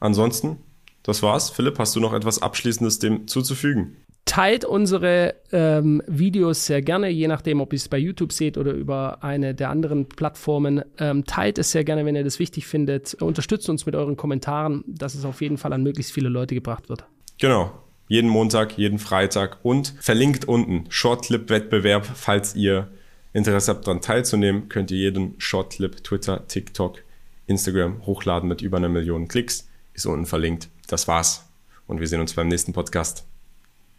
ansonsten, 0.00 0.58
das 1.02 1.22
war's. 1.22 1.50
Philipp, 1.50 1.78
hast 1.78 1.96
du 1.96 2.00
noch 2.00 2.12
etwas 2.12 2.40
Abschließendes 2.40 2.98
dem 3.00 3.26
zuzufügen? 3.26 3.96
Teilt 4.24 4.64
unsere 4.64 5.34
ähm, 5.50 6.00
Videos 6.06 6.66
sehr 6.66 6.80
gerne, 6.80 7.08
je 7.08 7.26
nachdem, 7.26 7.60
ob 7.60 7.72
ihr 7.72 7.76
es 7.76 7.88
bei 7.88 7.98
YouTube 7.98 8.32
seht 8.32 8.56
oder 8.56 8.72
über 8.72 9.24
eine 9.24 9.52
der 9.52 9.68
anderen 9.68 10.08
Plattformen. 10.08 10.82
Ähm, 10.98 11.24
teilt 11.24 11.58
es 11.58 11.72
sehr 11.72 11.82
gerne, 11.82 12.06
wenn 12.06 12.14
ihr 12.14 12.22
das 12.22 12.38
wichtig 12.38 12.66
findet. 12.66 13.14
Unterstützt 13.20 13.68
uns 13.68 13.84
mit 13.84 13.96
euren 13.96 14.16
Kommentaren, 14.16 14.84
dass 14.86 15.16
es 15.16 15.24
auf 15.24 15.42
jeden 15.42 15.58
Fall 15.58 15.72
an 15.72 15.82
möglichst 15.82 16.12
viele 16.12 16.28
Leute 16.28 16.54
gebracht 16.54 16.88
wird. 16.88 17.04
Genau. 17.42 17.72
Jeden 18.06 18.30
Montag, 18.30 18.78
jeden 18.78 19.00
Freitag 19.00 19.58
und 19.64 19.94
verlinkt 20.00 20.44
unten 20.44 20.84
Shortclip-Wettbewerb. 20.90 22.06
Falls 22.06 22.54
ihr 22.54 22.86
Interesse 23.32 23.72
habt, 23.72 23.84
daran 23.84 24.00
teilzunehmen, 24.00 24.68
könnt 24.68 24.92
ihr 24.92 24.98
jeden 24.98 25.34
Shortclip, 25.38 26.04
Twitter, 26.04 26.46
TikTok, 26.46 27.02
Instagram 27.48 28.06
hochladen 28.06 28.48
mit 28.48 28.62
über 28.62 28.76
einer 28.76 28.88
Million 28.88 29.26
Klicks. 29.26 29.68
Ist 29.92 30.06
unten 30.06 30.26
verlinkt. 30.26 30.68
Das 30.86 31.08
war's. 31.08 31.44
Und 31.88 31.98
wir 31.98 32.06
sehen 32.06 32.20
uns 32.20 32.34
beim 32.34 32.46
nächsten 32.46 32.72
Podcast. 32.72 33.24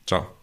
Ciao. 0.07 0.42